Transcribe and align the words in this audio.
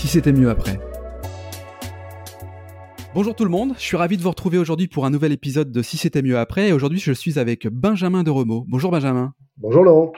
si 0.00 0.08
c'était 0.08 0.32
mieux 0.32 0.48
après. 0.48 0.80
Bonjour 3.14 3.36
tout 3.36 3.44
le 3.44 3.50
monde, 3.50 3.74
je 3.76 3.82
suis 3.82 3.98
ravi 3.98 4.16
de 4.16 4.22
vous 4.22 4.30
retrouver 4.30 4.56
aujourd'hui 4.56 4.88
pour 4.88 5.04
un 5.04 5.10
nouvel 5.10 5.30
épisode 5.30 5.70
de 5.70 5.82
Si 5.82 5.98
c'était 5.98 6.22
mieux 6.22 6.38
après, 6.38 6.68
et 6.68 6.72
aujourd'hui 6.72 6.98
je 6.98 7.12
suis 7.12 7.38
avec 7.38 7.68
Benjamin 7.68 8.22
de 8.22 8.30
Remo. 8.30 8.64
Bonjour 8.66 8.90
Benjamin. 8.90 9.34
Bonjour 9.58 9.84
Laurent. 9.84 10.12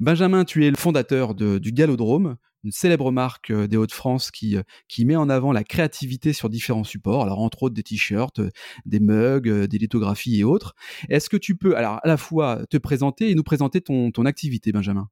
Benjamin, 0.00 0.44
tu 0.44 0.66
es 0.66 0.70
le 0.70 0.76
fondateur 0.76 1.34
du 1.34 1.72
Galodrome, 1.72 2.36
une 2.62 2.72
célèbre 2.72 3.10
marque 3.10 3.50
euh, 3.50 3.66
des 3.66 3.78
Hauts-de-France 3.78 4.30
qui, 4.30 4.58
euh, 4.58 4.62
qui 4.86 5.06
met 5.06 5.16
en 5.16 5.30
avant 5.30 5.52
la 5.52 5.64
créativité 5.64 6.34
sur 6.34 6.50
différents 6.50 6.84
supports, 6.84 7.22
alors 7.22 7.40
entre 7.40 7.62
autres 7.62 7.74
des 7.74 7.82
t-shirts, 7.82 8.40
euh, 8.40 8.50
des 8.84 9.00
mugs, 9.00 9.48
des 9.48 9.78
lithographies 9.78 10.40
et 10.40 10.44
autres. 10.44 10.74
Est-ce 11.08 11.30
que 11.30 11.38
tu 11.38 11.56
peux 11.56 11.74
alors 11.74 12.00
à 12.02 12.06
la 12.06 12.18
fois 12.18 12.66
te 12.68 12.76
présenter 12.76 13.30
et 13.30 13.34
nous 13.34 13.44
présenter 13.44 13.80
ton, 13.80 14.10
ton 14.10 14.26
activité, 14.26 14.72
Benjamin? 14.72 15.08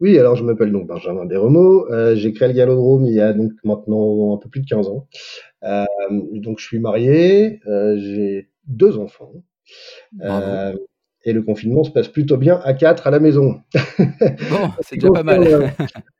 Oui, 0.00 0.18
alors 0.18 0.36
je 0.36 0.44
m'appelle 0.44 0.72
donc 0.72 0.86
Benjamin 0.86 1.24
Desremeaux. 1.24 1.86
j'ai 2.14 2.32
créé 2.32 2.48
le 2.48 2.54
Galodrome 2.54 3.06
il 3.06 3.14
y 3.14 3.20
a 3.20 3.32
donc 3.32 3.52
maintenant 3.64 4.34
un 4.34 4.38
peu 4.38 4.48
plus 4.48 4.60
de 4.60 4.66
15 4.66 4.88
ans. 4.88 5.06
donc 5.62 6.58
je 6.58 6.64
suis 6.64 6.78
marié, 6.78 7.60
j'ai 7.96 8.48
deux 8.66 8.98
enfants. 8.98 9.32
et 11.24 11.32
le 11.32 11.42
confinement 11.42 11.82
se 11.82 11.90
passe 11.90 12.08
plutôt 12.08 12.36
bien 12.36 12.60
à 12.64 12.72
quatre 12.72 13.06
à 13.06 13.10
la 13.10 13.18
maison. 13.18 13.60
Bon, 13.98 14.70
c'est 14.80 14.96
déjà 14.96 15.10
pas 15.10 15.22
mal. 15.24 15.72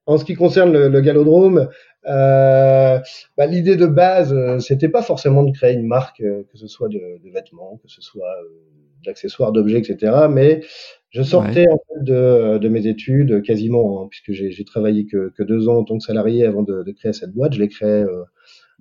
En 0.06 0.18
ce 0.18 0.24
qui 0.24 0.34
concerne 0.34 0.72
le, 0.72 0.88
le 0.88 1.00
galodrome, 1.00 1.68
euh, 2.08 2.98
bah, 3.36 3.46
l'idée 3.46 3.76
de 3.76 3.86
base, 3.86 4.32
euh, 4.32 4.58
c'était 4.60 4.88
pas 4.88 5.02
forcément 5.02 5.42
de 5.42 5.52
créer 5.52 5.74
une 5.74 5.86
marque, 5.86 6.20
euh, 6.20 6.44
que 6.50 6.56
ce 6.58 6.68
soit 6.68 6.88
de, 6.88 6.98
de 6.98 7.30
vêtements, 7.30 7.78
que 7.82 7.88
ce 7.88 8.00
soit 8.00 8.26
euh, 8.26 8.48
d'accessoires, 9.04 9.52
d'objets, 9.52 9.78
etc. 9.78 10.12
Mais 10.30 10.60
je 11.10 11.22
sortais 11.22 11.66
en 11.68 11.78
fait 11.78 12.04
de, 12.04 12.58
de, 12.58 12.68
mes 12.68 12.86
études 12.86 13.42
quasiment, 13.42 14.02
hein, 14.02 14.08
puisque 14.10 14.32
j'ai 14.32 14.64
travaillé 14.64 15.06
que, 15.06 15.32
que, 15.36 15.42
deux 15.42 15.68
ans 15.68 15.78
en 15.78 15.84
tant 15.84 15.98
que 15.98 16.04
salarié 16.04 16.44
avant 16.44 16.62
de, 16.62 16.82
de 16.82 16.92
créer 16.92 17.12
cette 17.12 17.32
boîte. 17.32 17.54
Je 17.54 17.60
l'ai 17.60 17.68
créée 17.68 18.04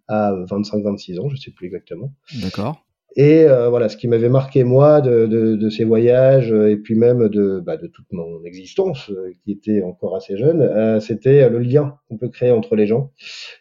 à 0.07 0.33
25-26 0.33 1.19
ans, 1.19 1.29
je 1.29 1.37
sais 1.37 1.51
plus 1.51 1.67
exactement. 1.67 2.13
D'accord. 2.41 2.85
Et 3.17 3.45
euh, 3.45 3.69
voilà, 3.69 3.87
ce 3.87 3.95
qui 3.95 4.09
m'avait 4.09 4.29
marqué 4.29 4.65
moi 4.65 4.99
de, 4.99 5.25
de, 5.25 5.55
de, 5.55 5.69
ces 5.69 5.85
voyages 5.85 6.51
euh, 6.51 6.69
et 6.69 6.75
puis 6.75 6.95
même 6.95 7.29
de, 7.29 7.61
bah, 7.65 7.77
de 7.77 7.87
toute 7.87 8.11
mon 8.11 8.43
existence, 8.43 9.09
euh, 9.09 9.31
qui 9.43 9.53
était 9.53 9.81
encore 9.83 10.17
assez 10.17 10.35
jeune, 10.35 10.99
c'était 10.99 11.49
le 11.49 11.59
lien 11.59 11.97
qu'on 12.09 12.17
peut 12.17 12.27
créer 12.27 12.51
entre 12.51 12.75
les 12.75 12.87
gens. 12.87 13.11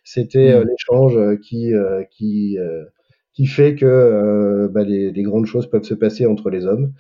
C'était 0.03 0.59
mmh. 0.59 0.65
l'échange 0.69 1.41
qui 1.41 1.73
qui 2.11 2.59
qui 3.35 3.47
fait 3.47 3.75
que 3.75 4.69
bah, 4.73 4.85
des, 4.85 5.11
des, 5.11 5.23
grandes 5.23 5.47
choses 5.47 5.69
peuvent 5.69 5.85
se 5.85 5.95
passer 5.95 6.25
entre 6.25 6.51
les 6.51 6.67
hommes. 6.67 6.93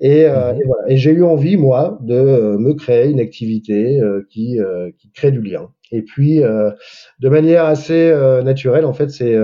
Et, 0.00 0.26
mmh. 0.26 0.60
et 0.60 0.64
voilà. 0.66 0.82
Et 0.88 0.96
j'ai 0.96 1.10
eu 1.10 1.24
envie 1.24 1.56
moi 1.56 1.98
de 2.02 2.56
me 2.58 2.74
créer 2.74 3.10
une 3.10 3.20
activité 3.20 4.00
qui 4.30 4.58
qui 4.98 5.10
crée 5.12 5.32
du 5.32 5.40
lien. 5.40 5.70
Et 5.90 6.02
puis 6.02 6.40
de 6.40 7.28
manière 7.28 7.64
assez 7.64 8.12
naturelle, 8.44 8.84
en 8.84 8.92
fait, 8.92 9.10
c'est 9.10 9.34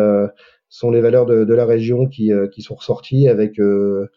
sont 0.75 0.91
les 0.91 1.01
valeurs 1.01 1.25
de, 1.25 1.45
de 1.45 1.55
la 1.55 1.67
région 1.67 2.09
qui, 2.09 2.33
euh, 2.33 2.49
qui, 2.49 2.61
sont 2.61 2.75
ressorties 2.75 3.29
avec, 3.29 3.61
euh, 3.61 4.11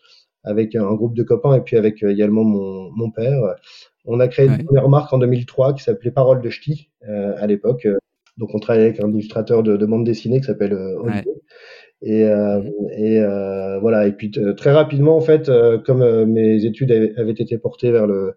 avec 0.44 0.76
un 0.76 0.92
groupe 0.96 1.16
de 1.16 1.22
copains 1.22 1.54
et 1.54 1.62
puis 1.62 1.78
avec 1.78 2.02
euh, 2.02 2.10
également 2.10 2.44
mon, 2.44 2.90
mon 2.96 3.12
père. 3.12 3.40
On 4.06 4.20
a 4.20 4.28
créé 4.28 4.48
une 4.48 4.64
première 4.66 4.90
marque 4.90 5.14
en 5.14 5.20
2003 5.20 5.76
qui 5.76 5.84
s'appelait 5.84 6.10
Parole 6.10 6.42
de 6.42 6.50
Ch'ti 6.50 6.90
à 7.06 7.46
l'époque. 7.46 7.88
Donc 8.38 8.56
on 8.56 8.60
travaillait 8.60 8.88
avec 8.88 9.00
un 9.02 9.10
illustrateur 9.10 9.62
de, 9.62 9.78
de 9.78 9.86
bande 9.86 10.06
dessinée 10.06 10.40
qui 10.40 10.46
s'appelle 10.46 10.74
Olivier. 10.74 11.34
Et, 12.02 12.26
euh, 12.26 12.62
et 12.96 13.20
euh, 13.20 13.80
voilà. 13.80 14.08
Et 14.08 14.12
puis 14.12 14.32
très 14.56 14.72
rapidement, 14.72 15.16
en 15.18 15.22
fait, 15.22 15.52
comme 15.86 16.26
mes 16.26 16.66
études 16.66 16.92
avaient, 16.92 17.32
été 17.32 17.58
portées 17.58 17.92
vers 17.92 18.08
le, 18.08 18.34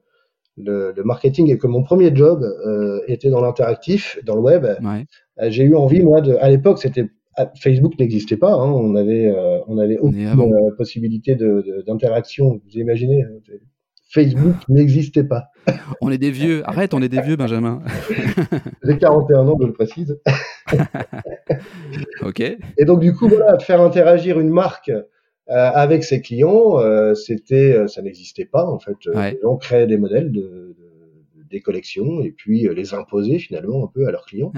le, 0.57 0.93
le, 0.97 1.05
marketing 1.05 1.51
et 1.51 1.59
que 1.59 1.67
mon 1.67 1.83
premier 1.83 2.15
job 2.15 2.45
était 3.07 3.31
dans 3.31 3.41
l'interactif, 3.41 4.19
dans 4.25 4.35
le 4.35 4.43
web, 4.43 4.65
ouais. 4.65 5.51
j'ai 5.51 5.65
eu 5.65 5.75
envie, 5.75 6.01
moi, 6.01 6.21
de, 6.21 6.35
à 6.35 6.49
l'époque, 6.49 6.79
c'était 6.79 7.07
ah, 7.37 7.51
Facebook 7.57 7.99
n'existait 7.99 8.37
pas, 8.37 8.53
hein, 8.53 8.71
on 8.71 8.97
avait, 8.97 9.29
euh, 9.29 9.61
on 9.69 9.79
avait 9.79 9.99
aucune 9.99 10.27
euh, 10.27 10.75
possibilité 10.77 11.37
d'interaction. 11.87 12.61
Vous 12.65 12.79
imaginez, 12.79 13.23
hein, 13.23 13.55
Facebook 14.11 14.57
n'existait 14.69 15.25
pas. 15.25 15.47
On 16.01 16.11
est 16.11 16.19
des 16.19 16.31
vieux. 16.31 16.63
Arrête, 16.69 16.95
on 16.95 17.03
est 17.03 17.09
des 17.09 17.21
vieux, 17.21 17.37
Benjamin. 17.37 17.83
J'ai 18.85 18.99
41 18.99 19.47
ans, 19.47 19.57
je 19.61 19.67
le 19.67 19.73
précise. 19.73 20.21
ok. 22.23 22.41
Et 22.41 22.85
donc 22.85 23.01
du 23.01 23.15
coup, 23.15 23.29
voilà, 23.29 23.59
faire 23.61 23.81
interagir 23.81 24.41
une 24.41 24.51
marque 24.51 24.91
euh, 24.91 25.05
avec 25.47 26.03
ses 26.05 26.21
clients, 26.21 26.79
euh, 26.79 27.15
c'était, 27.15 27.87
ça 27.87 28.03
n'existait 28.03 28.47
pas 28.47 28.65
en 28.65 28.79
fait. 28.79 28.97
Ouais. 29.15 29.33
Les 29.33 29.41
gens 29.43 29.57
créaient 29.57 29.87
des 29.87 29.99
modèles 29.99 30.33
de, 30.33 30.41
de, 30.41 31.43
des 31.49 31.61
collections 31.61 32.21
et 32.21 32.33
puis 32.33 32.69
les 32.75 32.95
imposer 32.95 33.39
finalement 33.39 33.85
un 33.85 33.89
peu 33.89 34.07
à 34.07 34.11
leurs 34.11 34.27
clients. 34.27 34.53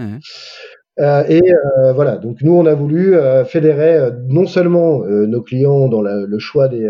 Euh, 0.98 1.24
et 1.26 1.40
euh, 1.40 1.92
voilà, 1.94 2.18
donc 2.18 2.42
nous 2.42 2.52
on 2.52 2.66
a 2.66 2.74
voulu 2.74 3.16
euh, 3.16 3.46
fédérer 3.46 3.96
euh, 3.96 4.10
non 4.28 4.46
seulement 4.46 5.02
euh, 5.04 5.26
nos 5.26 5.40
clients 5.40 5.88
dans 5.88 6.02
la, 6.02 6.16
le 6.26 6.38
choix 6.38 6.68
des, 6.68 6.86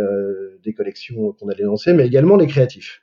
des 0.65 0.73
collections 0.73 1.33
qu'on 1.33 1.49
allait 1.49 1.63
lancer, 1.63 1.93
mais 1.93 2.07
également 2.07 2.37
les 2.37 2.47
créatifs. 2.49 3.03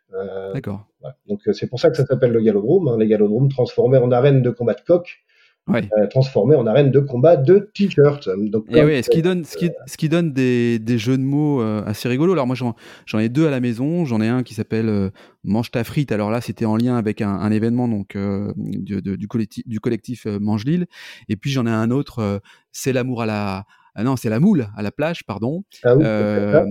D'accord. 0.53 0.85
Voilà. 0.99 1.15
Donc 1.29 1.39
c'est 1.53 1.67
pour 1.67 1.79
ça 1.79 1.89
que 1.89 1.95
ça 1.95 2.05
s'appelle 2.05 2.31
le 2.31 2.41
Galodrome, 2.41 2.89
hein, 2.89 2.97
les 2.99 3.07
Galodromes 3.07 3.47
transformés 3.49 3.97
en 3.97 4.11
arène 4.11 4.41
de 4.41 4.49
combat 4.49 4.73
de 4.73 4.81
coq 4.81 5.19
ouais. 5.69 5.89
euh, 5.97 6.07
transformé 6.07 6.55
en 6.55 6.65
arène 6.67 6.91
de 6.91 6.99
combat 6.99 7.37
de 7.37 7.69
t-shirts. 7.73 8.29
Donc, 8.37 8.65
et 8.69 8.83
oui, 8.83 9.03
ce 9.03 9.09
qui 9.09 9.21
donne, 9.21 9.45
ce 9.45 9.57
qui, 9.57 9.69
ce 9.85 9.97
qui 9.97 10.09
donne 10.09 10.33
des, 10.33 10.79
des 10.79 10.97
jeux 10.97 11.17
de 11.17 11.23
mots 11.23 11.61
euh, 11.61 11.83
assez 11.85 12.09
rigolos. 12.09 12.33
Alors 12.33 12.47
moi, 12.47 12.55
j'en 12.55 13.19
ai 13.19 13.29
deux 13.29 13.47
à 13.47 13.51
la 13.51 13.59
maison. 13.59 14.05
J'en 14.05 14.21
ai 14.21 14.27
un 14.27 14.43
qui 14.43 14.53
s'appelle 14.53 14.89
euh, 14.89 15.09
Mange 15.43 15.71
ta 15.71 15.83
frite. 15.83 16.11
Alors 16.11 16.31
là, 16.31 16.41
c'était 16.41 16.65
en 16.65 16.75
lien 16.75 16.97
avec 16.97 17.21
un, 17.21 17.29
un 17.29 17.51
événement 17.51 17.87
donc 17.87 18.15
euh, 18.15 18.51
du, 18.57 19.01
de, 19.01 19.15
du 19.15 19.27
collectif, 19.27 19.67
du 19.67 19.79
collectif 19.79 20.25
Mange 20.25 20.65
Lille. 20.65 20.87
Et 21.29 21.35
puis 21.35 21.51
j'en 21.51 21.65
ai 21.65 21.71
un 21.71 21.91
autre, 21.91 22.41
C'est 22.71 22.93
l'amour 22.93 23.21
à 23.21 23.25
la 23.25 23.65
ah 23.99 24.03
non, 24.05 24.15
c'est 24.15 24.29
la 24.29 24.39
moule 24.39 24.69
à 24.77 24.81
la 24.81 24.91
plage, 24.91 25.25
pardon. 25.25 25.65
Ah 25.83 25.93
oui, 25.93 26.05
euh, 26.05 26.65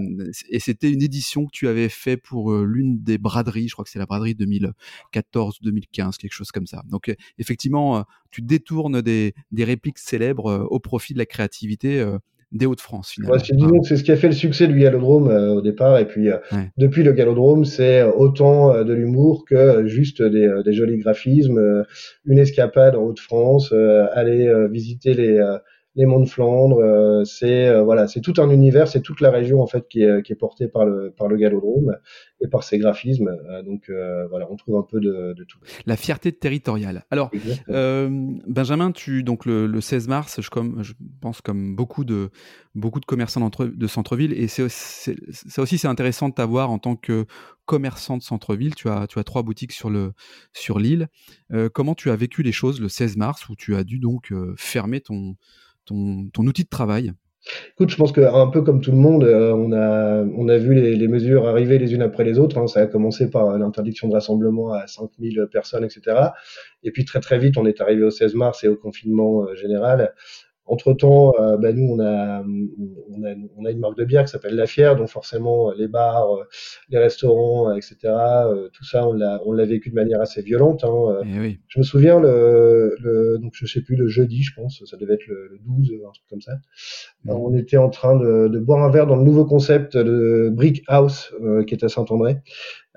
et 0.48 0.60
c'était 0.60 0.90
une 0.90 1.02
édition 1.02 1.44
que 1.44 1.50
tu 1.52 1.68
avais 1.68 1.90
fait 1.90 2.16
pour 2.16 2.52
euh, 2.52 2.64
l'une 2.64 3.02
des 3.02 3.18
braderies, 3.18 3.68
je 3.68 3.74
crois 3.74 3.84
que 3.84 3.90
c'est 3.90 3.98
la 3.98 4.06
braderie 4.06 4.32
2014-2015, 4.32 6.16
quelque 6.16 6.32
chose 6.32 6.50
comme 6.52 6.66
ça. 6.66 6.82
Donc 6.88 7.14
effectivement, 7.36 8.02
tu 8.30 8.40
détournes 8.40 9.02
des, 9.02 9.34
des 9.52 9.64
répliques 9.64 9.98
célèbres 9.98 10.66
au 10.70 10.80
profit 10.80 11.12
de 11.12 11.18
la 11.18 11.26
créativité 11.26 12.02
des 12.52 12.66
Hauts-de-France 12.66 13.10
finalement. 13.10 13.36
Ouais, 13.36 13.82
c'est 13.82 13.96
ce 13.96 14.02
qui 14.02 14.12
a 14.12 14.16
fait 14.16 14.28
le 14.28 14.34
succès 14.34 14.66
du 14.68 14.78
Galodrome 14.78 15.28
euh, 15.28 15.54
au 15.54 15.60
départ 15.60 15.98
et 15.98 16.06
puis 16.06 16.30
euh, 16.30 16.38
ouais. 16.52 16.70
depuis 16.78 17.02
le 17.02 17.12
Galodrome 17.12 17.64
c'est 17.64 18.02
autant 18.02 18.72
euh, 18.72 18.84
de 18.84 18.94
l'humour 18.94 19.44
que 19.44 19.86
juste 19.86 20.22
des, 20.22 20.50
des, 20.64 20.72
jolis 20.72 20.98
graphismes, 20.98 21.84
une 22.24 22.38
escapade 22.38 22.94
en 22.94 23.02
Hauts-de-France, 23.02 23.72
aller 24.12 24.50
visiter 24.70 25.14
les 25.14 25.40
les 25.98 26.06
monts 26.06 26.20
de 26.20 26.28
Flandre, 26.28 26.78
euh, 26.78 27.24
c'est 27.24 27.66
euh, 27.66 27.82
voilà, 27.82 28.06
c'est 28.06 28.20
tout 28.20 28.34
un 28.38 28.50
univers, 28.50 28.86
c'est 28.86 29.00
toute 29.00 29.20
la 29.20 29.30
région 29.30 29.60
en 29.60 29.66
fait 29.66 29.88
qui 29.88 30.02
est, 30.02 30.22
qui 30.22 30.32
est 30.32 30.36
portée 30.36 30.68
par 30.68 30.86
le 30.86 31.10
par 31.10 31.26
le 31.26 31.36
Galodrome 31.36 31.96
et 32.40 32.46
par 32.46 32.62
ses 32.62 32.78
graphismes. 32.78 33.36
Euh, 33.50 33.62
donc 33.62 33.90
voilà, 34.30 34.46
on 34.48 34.54
trouve 34.54 34.76
un 34.76 34.86
peu 34.88 35.00
de, 35.00 35.34
de, 35.36 35.44
tout. 35.44 35.58
La 35.86 35.96
fierté 35.96 36.30
territoriale. 36.30 37.04
Alors 37.10 37.30
Benjamin, 37.66 38.92
tu 38.92 39.24
donc 39.24 39.44
le, 39.44 39.66
le 39.66 39.80
16 39.80 40.06
mars, 40.06 40.40
je 40.40 40.48
comme 40.48 40.84
je 40.84 40.92
pense 41.20 41.40
comme 41.40 41.74
beaucoup 41.74 42.04
de 42.04 42.30
beaucoup 42.76 43.00
de 43.00 43.04
commerçants 43.04 43.50
de 43.58 43.86
centre-ville 43.88 44.32
et 44.32 44.46
c'est 44.46 44.68
ça 44.68 45.62
aussi 45.62 45.78
c'est 45.78 45.88
intéressant 45.88 46.28
de 46.28 46.34
t'avoir 46.34 46.70
en 46.70 46.78
tant 46.78 46.94
que 46.94 47.26
commerçant 47.68 48.16
de 48.16 48.22
centre-ville. 48.22 48.74
Tu 48.74 48.88
as, 48.88 49.06
tu 49.06 49.20
as 49.20 49.24
trois 49.24 49.42
boutiques 49.42 49.72
sur 49.72 49.90
le 49.90 50.12
sur 50.52 50.80
l'île. 50.80 51.08
Euh, 51.52 51.68
comment 51.68 51.94
tu 51.94 52.10
as 52.10 52.16
vécu 52.16 52.42
les 52.42 52.50
choses 52.50 52.80
le 52.80 52.88
16 52.88 53.16
mars 53.16 53.48
où 53.48 53.54
tu 53.54 53.76
as 53.76 53.84
dû 53.84 53.98
donc 53.98 54.32
euh, 54.32 54.54
fermer 54.56 55.00
ton, 55.00 55.36
ton, 55.88 56.46
outil 56.46 56.64
de 56.64 56.68
travail 56.68 57.12
Écoute, 57.72 57.88
je 57.88 57.96
pense 57.96 58.12
qu'un 58.12 58.48
peu 58.48 58.62
comme 58.62 58.80
tout 58.80 58.90
le 58.90 58.98
monde, 58.98 59.24
euh, 59.24 59.54
on, 59.54 59.72
a, 59.72 60.22
on 60.36 60.48
a 60.48 60.58
vu 60.58 60.74
les, 60.74 61.08
mesures 61.08 61.46
arriver 61.46 61.78
les 61.78 61.94
unes 61.94 62.02
après 62.02 62.24
les 62.24 62.38
autres. 62.38 62.58
Hein. 62.58 62.66
Ça 62.66 62.80
a 62.80 62.86
commencé 62.86 63.30
par 63.30 63.56
l'interdiction 63.56 64.08
de 64.08 64.14
rassemblement 64.14 64.72
à 64.72 64.86
5000 64.86 65.48
personnes, 65.50 65.84
etc. 65.84 66.16
Et 66.82 66.90
puis 66.90 67.04
très 67.04 67.20
très 67.20 67.38
vite, 67.38 67.56
on 67.56 67.64
est 67.64 67.80
arrivé 67.80 68.02
au 68.02 68.10
16 68.10 68.34
mars 68.34 68.64
et 68.64 68.68
au 68.68 68.76
confinement 68.76 69.44
euh, 69.44 69.54
général 69.54 70.12
entre 70.68 70.92
temps, 70.92 71.34
euh, 71.40 71.56
bah, 71.56 71.72
nous 71.72 71.94
on 71.94 71.98
a, 72.00 72.42
on 72.42 73.24
a, 73.24 73.34
on 73.56 73.64
a 73.64 73.70
une 73.70 73.80
marque 73.80 73.96
de 73.96 74.04
bière 74.04 74.24
qui 74.24 74.30
s'appelle 74.30 74.54
La 74.54 74.66
Fière, 74.66 74.96
donc 74.96 75.08
forcément 75.08 75.72
les 75.72 75.88
bars, 75.88 76.30
euh, 76.34 76.44
les 76.90 76.98
restaurants, 76.98 77.74
etc. 77.74 77.96
Euh, 78.04 78.68
tout 78.72 78.84
ça, 78.84 79.06
on 79.08 79.12
l'a, 79.12 79.40
on 79.46 79.52
l'a 79.52 79.64
vécu 79.64 79.90
de 79.90 79.94
manière 79.94 80.20
assez 80.20 80.42
violente. 80.42 80.84
Hein. 80.84 81.22
Eh 81.24 81.40
oui. 81.40 81.60
Je 81.68 81.78
me 81.78 81.84
souviens 81.84 82.20
le, 82.20 82.96
le, 83.00 83.38
donc 83.38 83.52
je 83.54 83.66
sais 83.66 83.80
plus 83.80 83.96
le 83.96 84.08
jeudi, 84.08 84.42
je 84.42 84.54
pense, 84.54 84.82
ça 84.84 84.96
devait 84.98 85.14
être 85.14 85.26
le, 85.26 85.48
le 85.52 85.58
12, 85.64 85.92
un 86.06 86.12
truc 86.12 86.26
comme 86.28 86.42
ça. 86.42 86.52
Mhm. 87.24 87.32
On 87.32 87.54
était 87.54 87.78
en 87.78 87.88
train 87.88 88.16
de, 88.16 88.48
de, 88.48 88.58
boire 88.58 88.84
un 88.84 88.90
verre 88.90 89.06
dans 89.06 89.16
le 89.16 89.24
nouveau 89.24 89.46
concept 89.46 89.96
de 89.96 90.50
Brick 90.52 90.82
House 90.86 91.32
euh, 91.42 91.64
qui 91.64 91.74
est 91.74 91.84
à 91.84 91.88
Saint-André. 91.88 92.36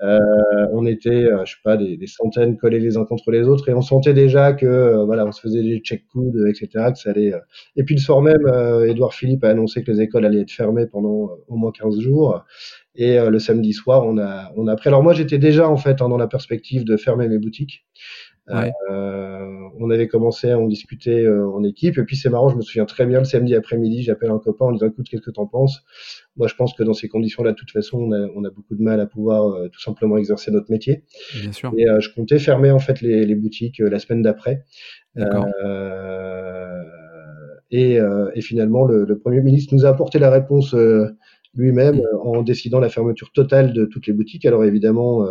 Euh, 0.02 0.66
on 0.72 0.84
était, 0.84 1.10
euh, 1.10 1.44
je 1.44 1.52
sais 1.52 1.60
pas, 1.62 1.76
des, 1.76 1.98
centaines 2.06 2.56
collés 2.56 2.80
les 2.80 2.96
uns 2.96 3.04
contre 3.04 3.30
les 3.30 3.46
autres 3.46 3.68
et 3.68 3.74
on 3.74 3.82
sentait 3.82 4.14
déjà 4.14 4.52
que 4.52 4.66
euh, 4.66 5.04
voilà, 5.04 5.24
on 5.24 5.32
se 5.32 5.40
faisait 5.40 5.62
des 5.62 5.78
check 5.78 6.06
coudes, 6.08 6.44
etc. 6.48 6.90
Que 6.92 6.98
ça 6.98 7.10
allait. 7.10 7.32
Et 7.76 7.84
puis 7.84 7.94
le 7.94 8.00
soir 8.00 8.20
même, 8.20 8.46
Edouard 8.86 9.14
Philippe 9.14 9.44
a 9.44 9.50
annoncé 9.50 9.84
que 9.84 9.92
les 9.92 10.00
écoles 10.00 10.24
allaient 10.26 10.40
être 10.40 10.50
fermées 10.50 10.86
pendant 10.86 11.30
au 11.46 11.56
moins 11.56 11.70
15 11.72 12.00
jours. 12.00 12.44
Et 12.94 13.16
le 13.18 13.38
samedi 13.38 13.72
soir, 13.72 14.04
on 14.04 14.18
a, 14.18 14.52
on 14.56 14.66
a 14.66 14.72
appris. 14.72 14.88
Alors 14.88 15.02
moi, 15.02 15.14
j'étais 15.14 15.38
déjà 15.38 15.68
en 15.68 15.76
fait 15.76 16.02
hein, 16.02 16.08
dans 16.08 16.18
la 16.18 16.26
perspective 16.26 16.84
de 16.84 16.96
fermer 16.96 17.28
mes 17.28 17.38
boutiques. 17.38 17.84
Ouais. 18.48 18.72
Euh, 18.90 19.46
on 19.78 19.90
avait 19.90 20.08
commencé 20.08 20.50
à 20.50 20.58
en 20.58 20.66
discuter 20.66 21.24
euh, 21.24 21.48
en 21.48 21.62
équipe. 21.62 21.96
Et 21.98 22.04
puis 22.04 22.16
c'est 22.16 22.28
marrant, 22.28 22.48
je 22.48 22.56
me 22.56 22.62
souviens 22.62 22.86
très 22.86 23.06
bien 23.06 23.20
le 23.20 23.24
samedi 23.24 23.54
après-midi, 23.54 24.02
j'appelle 24.02 24.30
un 24.30 24.38
copain 24.38 24.66
en 24.66 24.72
disant 24.72 24.86
écoute, 24.86 25.06
qu'est-ce 25.08 25.22
que 25.22 25.30
t'en 25.30 25.46
penses? 25.46 25.84
Moi, 26.36 26.48
je 26.48 26.54
pense 26.54 26.74
que 26.74 26.82
dans 26.82 26.92
ces 26.92 27.08
conditions-là, 27.08 27.52
de 27.52 27.56
toute 27.56 27.70
façon, 27.70 27.98
on 27.98 28.12
a, 28.12 28.26
on 28.34 28.44
a 28.44 28.50
beaucoup 28.50 28.74
de 28.74 28.82
mal 28.82 29.00
à 29.00 29.06
pouvoir 29.06 29.48
euh, 29.48 29.68
tout 29.68 29.80
simplement 29.80 30.16
exercer 30.16 30.50
notre 30.50 30.70
métier. 30.70 31.04
Bien 31.40 31.52
sûr. 31.52 31.72
Et 31.76 31.86
je 32.00 32.12
comptais 32.12 32.38
fermer 32.38 32.70
en 32.70 32.80
fait 32.80 33.00
les, 33.00 33.24
les 33.24 33.34
boutiques 33.34 33.78
la 33.78 33.98
semaine 33.98 34.22
d'après. 34.22 34.64
Et, 37.70 37.98
et, 38.34 38.40
finalement, 38.42 38.84
le, 38.84 39.04
le, 39.04 39.18
premier 39.18 39.40
ministre 39.40 39.74
nous 39.74 39.86
a 39.86 39.88
apporté 39.88 40.18
la 40.18 40.30
réponse 40.30 40.74
lui-même 41.54 41.96
mmh. 41.96 42.18
en 42.22 42.42
décidant 42.42 42.80
la 42.80 42.90
fermeture 42.90 43.30
totale 43.32 43.72
de 43.72 43.86
toutes 43.86 44.06
les 44.06 44.12
boutiques. 44.12 44.44
Alors 44.44 44.64
évidemment 44.64 45.26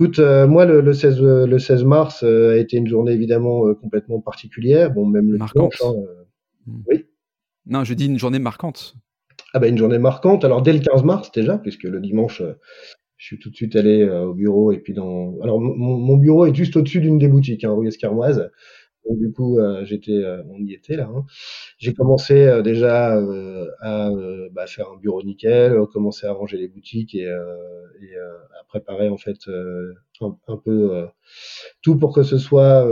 Écoute, 0.00 0.18
euh, 0.18 0.48
moi, 0.48 0.64
le, 0.64 0.80
le, 0.80 0.92
16, 0.92 1.20
le 1.22 1.58
16 1.58 1.84
mars 1.84 2.24
euh, 2.24 2.54
a 2.54 2.56
été 2.56 2.76
une 2.76 2.88
journée 2.88 3.12
évidemment 3.12 3.68
euh, 3.68 3.74
complètement 3.74 4.20
particulière. 4.20 4.92
Bon, 4.92 5.06
même 5.06 5.30
le 5.30 5.38
marquante. 5.38 5.72
dimanche. 5.78 5.96
Hein, 5.96 6.02
mmh. 6.66 6.82
Oui. 6.88 7.04
Non, 7.66 7.84
je 7.84 7.94
dis 7.94 8.06
une 8.06 8.18
journée 8.18 8.40
marquante. 8.40 8.96
Ah 9.52 9.60
bah 9.60 9.68
une 9.68 9.78
journée 9.78 9.98
marquante. 9.98 10.44
Alors 10.44 10.62
dès 10.62 10.72
le 10.72 10.80
15 10.80 11.04
mars 11.04 11.30
déjà, 11.30 11.58
puisque 11.58 11.84
le 11.84 12.00
dimanche, 12.00 12.42
je 13.16 13.24
suis 13.24 13.38
tout 13.38 13.50
de 13.50 13.54
suite 13.54 13.76
allé 13.76 14.04
au 14.04 14.34
bureau 14.34 14.72
et 14.72 14.78
puis 14.78 14.92
dans. 14.94 15.38
Alors 15.42 15.60
mon, 15.60 15.96
mon 15.96 16.16
bureau 16.16 16.44
est 16.44 16.54
juste 16.54 16.76
au-dessus 16.76 17.00
d'une 17.00 17.18
des 17.18 17.28
boutiques, 17.28 17.62
hein, 17.62 17.72
rue 17.72 17.86
Escarmoise. 17.86 18.50
Donc 19.08 19.18
du 19.18 19.32
coup, 19.32 19.58
euh, 19.58 19.84
j'étais, 19.84 20.12
euh, 20.12 20.42
on 20.50 20.58
y 20.64 20.72
était 20.72 20.96
là. 20.96 21.10
Hein. 21.14 21.24
J'ai 21.78 21.92
commencé 21.92 22.46
euh, 22.46 22.62
déjà 22.62 23.18
à 23.80 24.10
bah, 24.52 24.66
faire 24.66 24.88
un 24.90 24.96
bureau 24.96 25.22
nickel, 25.22 25.76
commencer 25.92 26.26
à 26.26 26.32
ranger 26.32 26.56
les 26.56 26.68
boutiques 26.68 27.14
et, 27.14 27.24
et 27.24 28.16
à 28.16 28.64
préparer 28.68 29.08
en 29.08 29.16
fait 29.16 29.36
un, 30.20 30.36
un, 30.48 30.56
peu 30.56 31.06
tout 31.82 31.96
pour 31.96 32.14
que 32.14 32.22
ce 32.22 32.38
soit 32.38 32.86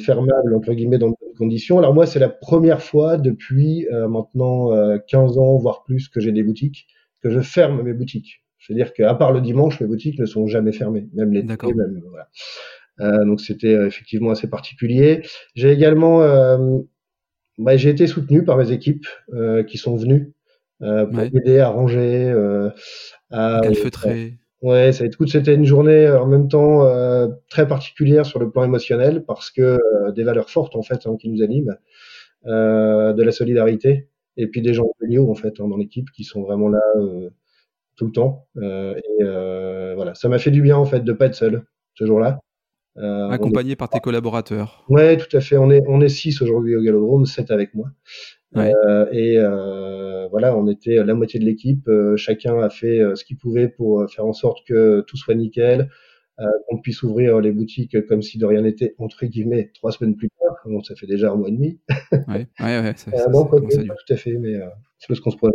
fermable 0.00 0.54
entre 0.54 0.72
guillemets 0.72 0.98
dans 0.98 1.10
de 1.10 1.14
bonnes 1.20 1.36
conditions. 1.36 1.78
Alors 1.78 1.94
moi, 1.94 2.06
c'est 2.06 2.18
la 2.18 2.28
première 2.28 2.82
fois 2.82 3.16
depuis 3.16 3.86
maintenant 4.08 4.70
15 5.06 5.38
ans, 5.38 5.56
voire 5.56 5.84
plus, 5.84 6.08
que 6.08 6.20
j'ai 6.20 6.32
des 6.32 6.42
boutiques, 6.42 6.86
que 7.22 7.30
je 7.30 7.40
ferme 7.40 7.82
mes 7.82 7.94
boutiques. 7.94 8.44
C'est-à-dire 8.58 8.92
qu'à 8.94 9.14
part 9.14 9.32
le 9.32 9.40
dimanche, 9.40 9.80
mes 9.80 9.86
boutiques 9.86 10.18
ne 10.18 10.26
sont 10.26 10.46
jamais 10.46 10.72
fermées, 10.72 11.08
même 11.12 11.32
les 11.32 11.42
même 11.42 11.56
voilà. 12.08 12.28
Euh, 13.00 13.24
donc 13.24 13.40
c'était 13.40 13.74
euh, 13.74 13.86
effectivement 13.86 14.30
assez 14.30 14.48
particulier. 14.48 15.22
J'ai 15.54 15.70
également, 15.72 16.22
euh, 16.22 16.78
bah, 17.58 17.76
j'ai 17.76 17.90
été 17.90 18.06
soutenu 18.06 18.44
par 18.44 18.56
mes 18.56 18.70
équipes 18.72 19.06
qui 19.68 19.78
sont 19.78 19.96
venues 19.96 20.32
pour 20.78 20.88
ouais. 20.88 21.30
m'aider 21.32 21.60
à 21.60 21.68
ranger, 21.68 22.34
à 23.30 23.60
calfeutrer. 23.62 24.38
Ouais, 24.64 24.92
ça 24.92 25.04
c'était 25.26 25.54
une 25.54 25.66
journée 25.66 26.08
en 26.08 26.26
même 26.26 26.48
temps 26.48 26.86
euh, 26.86 27.28
très 27.50 27.68
particulière 27.68 28.24
sur 28.24 28.38
le 28.38 28.50
plan 28.50 28.64
émotionnel 28.64 29.22
parce 29.26 29.50
que 29.50 29.60
euh, 29.60 30.10
des 30.12 30.24
valeurs 30.24 30.48
fortes 30.48 30.74
en 30.74 30.80
fait 30.82 31.06
hein, 31.06 31.18
qui 31.20 31.28
nous 31.28 31.42
animent, 31.42 31.76
euh, 32.46 33.12
de 33.12 33.22
la 33.22 33.30
solidarité 33.30 34.08
et 34.38 34.46
puis 34.46 34.62
des 34.62 34.72
gens 34.72 34.86
géniaux 35.02 35.30
en 35.30 35.34
fait 35.34 35.60
hein, 35.60 35.68
dans 35.68 35.76
l'équipe 35.76 36.10
qui 36.12 36.24
sont 36.24 36.40
vraiment 36.40 36.70
là 36.70 36.80
tout 37.96 38.06
le 38.06 38.12
temps. 38.12 38.46
et 38.56 39.94
voilà, 39.96 40.14
ça 40.14 40.30
m'a 40.30 40.38
fait 40.38 40.50
du 40.50 40.62
bien 40.62 40.78
en 40.78 40.86
fait 40.86 41.00
de 41.00 41.12
pas 41.12 41.26
être 41.26 41.34
seul 41.34 41.64
ce 41.94 42.06
jour-là. 42.06 42.40
Euh, 42.96 43.28
Accompagné 43.28 43.72
est... 43.72 43.76
par 43.76 43.88
tes 43.88 44.00
collaborateurs. 44.00 44.84
Ouais, 44.88 45.16
tout 45.16 45.36
à 45.36 45.40
fait. 45.40 45.56
On 45.56 45.70
est 45.70 45.82
on 45.88 46.00
est 46.00 46.08
six 46.08 46.40
aujourd'hui 46.42 46.76
au 46.76 46.82
Galodrome, 46.82 47.26
sept 47.26 47.50
avec 47.50 47.74
moi. 47.74 47.88
Ouais. 48.54 48.72
Euh, 48.86 49.06
et 49.10 49.36
euh, 49.38 50.28
voilà, 50.28 50.56
on 50.56 50.68
était 50.68 51.02
la 51.02 51.14
moitié 51.14 51.40
de 51.40 51.44
l'équipe. 51.44 51.88
Euh, 51.88 52.16
chacun 52.16 52.60
a 52.60 52.70
fait 52.70 53.00
euh, 53.00 53.16
ce 53.16 53.24
qu'il 53.24 53.36
pouvait 53.36 53.68
pour 53.68 54.08
faire 54.10 54.24
en 54.24 54.32
sorte 54.32 54.58
que 54.66 55.00
tout 55.06 55.16
soit 55.16 55.34
nickel, 55.34 55.90
qu'on 56.68 56.80
puisse 56.80 57.04
ouvrir 57.04 57.40
les 57.40 57.52
boutiques 57.52 57.96
comme 58.08 58.20
si 58.20 58.38
de 58.38 58.46
rien 58.46 58.62
n'était 58.62 58.96
entre 58.98 59.24
guillemets 59.24 59.70
trois 59.72 59.92
semaines 59.92 60.16
plus 60.16 60.30
tard. 60.30 60.56
Bon, 60.64 60.82
ça 60.82 60.96
fait 60.96 61.06
déjà 61.06 61.30
un 61.30 61.36
mois 61.36 61.48
et 61.48 61.52
demi. 61.52 61.80
ouais, 62.12 62.48
ouais, 62.60 62.80
ouais. 62.80 62.94
Ça, 62.96 63.10
ça, 63.16 63.28
non, 63.28 63.44
ça, 63.44 63.84
pas 63.86 63.94
tout 63.94 64.12
à 64.12 64.16
fait, 64.16 64.36
mais 64.36 64.54
c'est 64.98 65.06
parce 65.06 65.20
qu'on 65.20 65.30
se 65.30 65.36
prenait. 65.36 65.54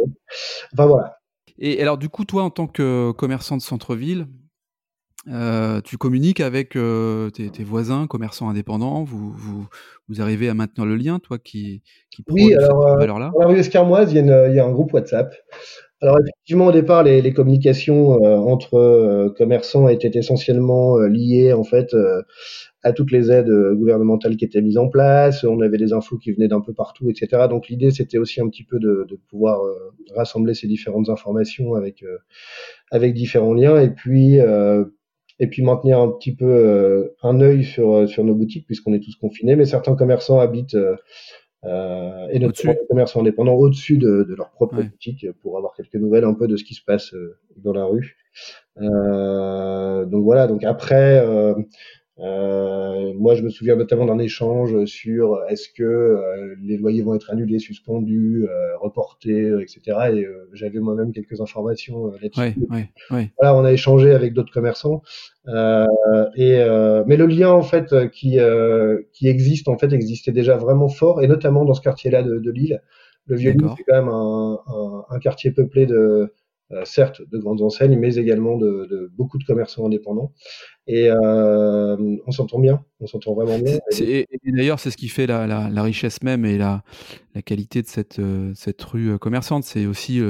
Enfin 0.73 0.85
voilà. 0.85 1.17
Et 1.57 1.81
alors 1.81 1.97
du 1.97 2.07
coup, 2.07 2.23
toi, 2.23 2.43
en 2.43 2.49
tant 2.49 2.67
que 2.67 3.11
commerçant 3.11 3.57
de 3.57 3.61
centre-ville, 3.61 4.27
euh, 5.27 5.81
tu 5.81 5.97
communiques 5.97 6.39
avec 6.39 6.75
euh, 6.75 7.29
tes, 7.29 7.49
tes, 7.49 7.63
voisins, 7.63 8.07
commerçants 8.07 8.49
indépendants. 8.49 9.03
Vous, 9.03 9.31
vous, 9.31 9.67
vous, 10.07 10.21
arrivez 10.21 10.49
à 10.49 10.53
maintenir 10.53 10.85
le 10.85 10.95
lien, 10.95 11.19
toi 11.19 11.37
qui, 11.37 11.81
qui 12.09 12.23
oui, 12.29 12.53
alors, 12.53 12.89
cette 12.89 12.99
valeur-là? 12.99 13.31
Dans 13.33 13.41
la 13.41 13.47
rue 13.47 13.59
Escarmoise, 13.59 14.13
il 14.13 14.25
y, 14.25 14.31
a 14.31 14.47
il 14.47 14.55
y 14.55 14.59
a 14.59 14.65
un 14.65 14.71
groupe 14.71 14.93
WhatsApp. 14.93 15.33
Alors 16.01 16.17
effectivement, 16.17 16.67
au 16.67 16.71
départ, 16.71 17.03
les, 17.03 17.21
les 17.21 17.33
communications 17.33 18.23
euh, 18.23 18.37
entre 18.37 18.75
euh, 18.75 19.29
commerçants 19.37 19.89
étaient 19.89 20.17
essentiellement 20.17 20.97
euh, 20.97 21.09
liées 21.09 21.51
en 21.51 21.65
fait 21.65 21.93
à 22.83 22.93
toutes 22.93 23.11
les 23.11 23.29
aides 23.29 23.51
gouvernementales 23.73 24.37
qui 24.37 24.45
étaient 24.45 24.61
mises 24.61 24.77
en 24.77 24.87
place. 24.87 25.43
On 25.43 25.59
avait 25.59 25.77
des 25.77 25.91
infos 25.91 26.17
qui 26.17 26.31
venaient 26.31 26.47
d'un 26.47 26.61
peu 26.61 26.73
partout, 26.73 27.09
etc. 27.09 27.47
Donc 27.49 27.67
l'idée, 27.67 27.91
c'était 27.91 28.17
aussi 28.17 28.39
un 28.39 28.47
petit 28.47 28.63
peu 28.63 28.79
de, 28.79 29.05
de 29.09 29.19
pouvoir 29.29 29.59
rassembler 30.15 30.53
ces 30.53 30.67
différentes 30.67 31.09
informations 31.09 31.75
avec 31.75 32.05
avec 32.91 33.13
différents 33.13 33.53
liens. 33.53 33.81
Et 33.81 33.89
puis 33.89 34.37
et 35.39 35.47
puis 35.47 35.63
maintenir 35.63 35.99
un 35.99 36.09
petit 36.09 36.35
peu 36.35 36.45
euh, 36.45 37.15
un 37.23 37.39
œil 37.41 37.63
sur, 37.63 37.93
euh, 37.93 38.07
sur 38.07 38.23
nos 38.23 38.35
boutiques 38.35 38.65
puisqu'on 38.65 38.93
est 38.93 38.99
tous 38.99 39.15
confinés. 39.15 39.55
Mais 39.55 39.65
certains 39.65 39.95
commerçants 39.95 40.39
habitent, 40.39 40.75
euh, 40.75 40.95
euh 41.65 42.27
et 42.31 42.39
notamment 42.39 42.73
les 42.73 42.87
commerçants 42.87 43.21
indépendants, 43.21 43.55
au-dessus 43.55 43.97
de, 43.97 44.23
de, 44.23 44.35
leur 44.35 44.51
propre 44.51 44.77
ouais. 44.77 44.83
boutique 44.83 45.25
pour 45.41 45.57
avoir 45.57 45.73
quelques 45.75 45.95
nouvelles 45.95 46.25
un 46.25 46.33
peu 46.33 46.47
de 46.47 46.57
ce 46.57 46.63
qui 46.63 46.73
se 46.73 46.83
passe 46.83 47.13
dans 47.57 47.73
la 47.73 47.85
rue. 47.85 48.17
donc 48.77 50.23
voilà, 50.23 50.47
donc 50.47 50.63
après, 50.63 51.25
euh, 52.21 53.13
moi, 53.15 53.35
je 53.35 53.43
me 53.43 53.49
souviens 53.49 53.75
notamment 53.75 54.05
d'un 54.05 54.19
échange 54.19 54.85
sur 54.85 55.39
est-ce 55.47 55.69
que 55.69 55.83
euh, 55.83 56.55
les 56.61 56.77
loyers 56.77 57.01
vont 57.01 57.15
être 57.15 57.31
annulés, 57.31 57.59
suspendus, 57.59 58.45
euh, 58.49 58.77
reportés, 58.77 59.53
etc. 59.61 59.97
Et 60.13 60.27
j'avais 60.53 60.79
moi-même 60.79 61.13
quelques 61.13 61.39
informations 61.39 62.11
là-dessus. 62.21 62.39
Ouais, 62.39 62.55
ouais, 62.69 62.89
ouais. 63.11 63.31
Voilà, 63.39 63.55
on 63.55 63.63
a 63.63 63.71
échangé 63.71 64.11
avec 64.11 64.33
d'autres 64.33 64.51
commerçants. 64.51 65.01
et 65.47 66.59
mais 67.07 67.17
le 67.17 67.25
lien 67.25 67.49
en 67.49 67.63
fait 67.63 68.09
qui 68.11 68.37
qui 69.13 69.27
existe 69.27 69.67
en 69.67 69.77
fait 69.77 69.93
existait 69.93 70.31
déjà 70.31 70.57
vraiment 70.57 70.89
fort, 70.89 71.21
et 71.23 71.27
notamment 71.27 71.65
dans 71.65 71.73
ce 71.73 71.81
quartier-là 71.81 72.23
de, 72.23 72.39
de 72.39 72.51
Lille. 72.51 72.81
Le 73.27 73.35
Vieux-Lille, 73.35 73.69
c'est 73.77 73.83
quand 73.83 73.95
même 73.95 74.09
un, 74.09 74.59
un, 74.65 75.05
un, 75.07 75.19
quartier 75.19 75.51
peuplé 75.51 75.85
de 75.85 76.33
euh, 76.71 76.85
certes 76.85 77.21
de 77.31 77.37
grandes 77.39 77.63
enseignes, 77.63 77.97
mais 77.97 78.15
également 78.15 78.55
de, 78.55 79.11
beaucoup 79.17 79.39
de 79.39 79.43
commerçants 79.43 79.87
indépendants. 79.87 80.31
Et 80.85 81.09
euh, 81.09 82.17
on 82.27 82.31
s'entend 82.31 82.59
bien, 82.59 82.83
on 82.99 83.07
s'entend 83.07 83.33
vraiment 83.33 83.57
bien. 83.57 83.79
Et, 83.99 84.27
d'ailleurs, 84.45 84.79
c'est 84.79 84.91
ce 84.91 84.97
qui 84.97 85.07
fait 85.07 85.25
la, 85.25 85.81
richesse 85.81 86.21
même 86.21 86.45
et 86.45 86.59
la, 86.59 86.83
la 87.33 87.41
qualité 87.41 87.81
de 87.81 87.87
cette, 87.87 88.19
euh, 88.19 88.51
cette 88.53 88.83
rue 88.83 89.17
commerçante. 89.17 89.63
C'est 89.63 89.87
aussi 89.87 90.21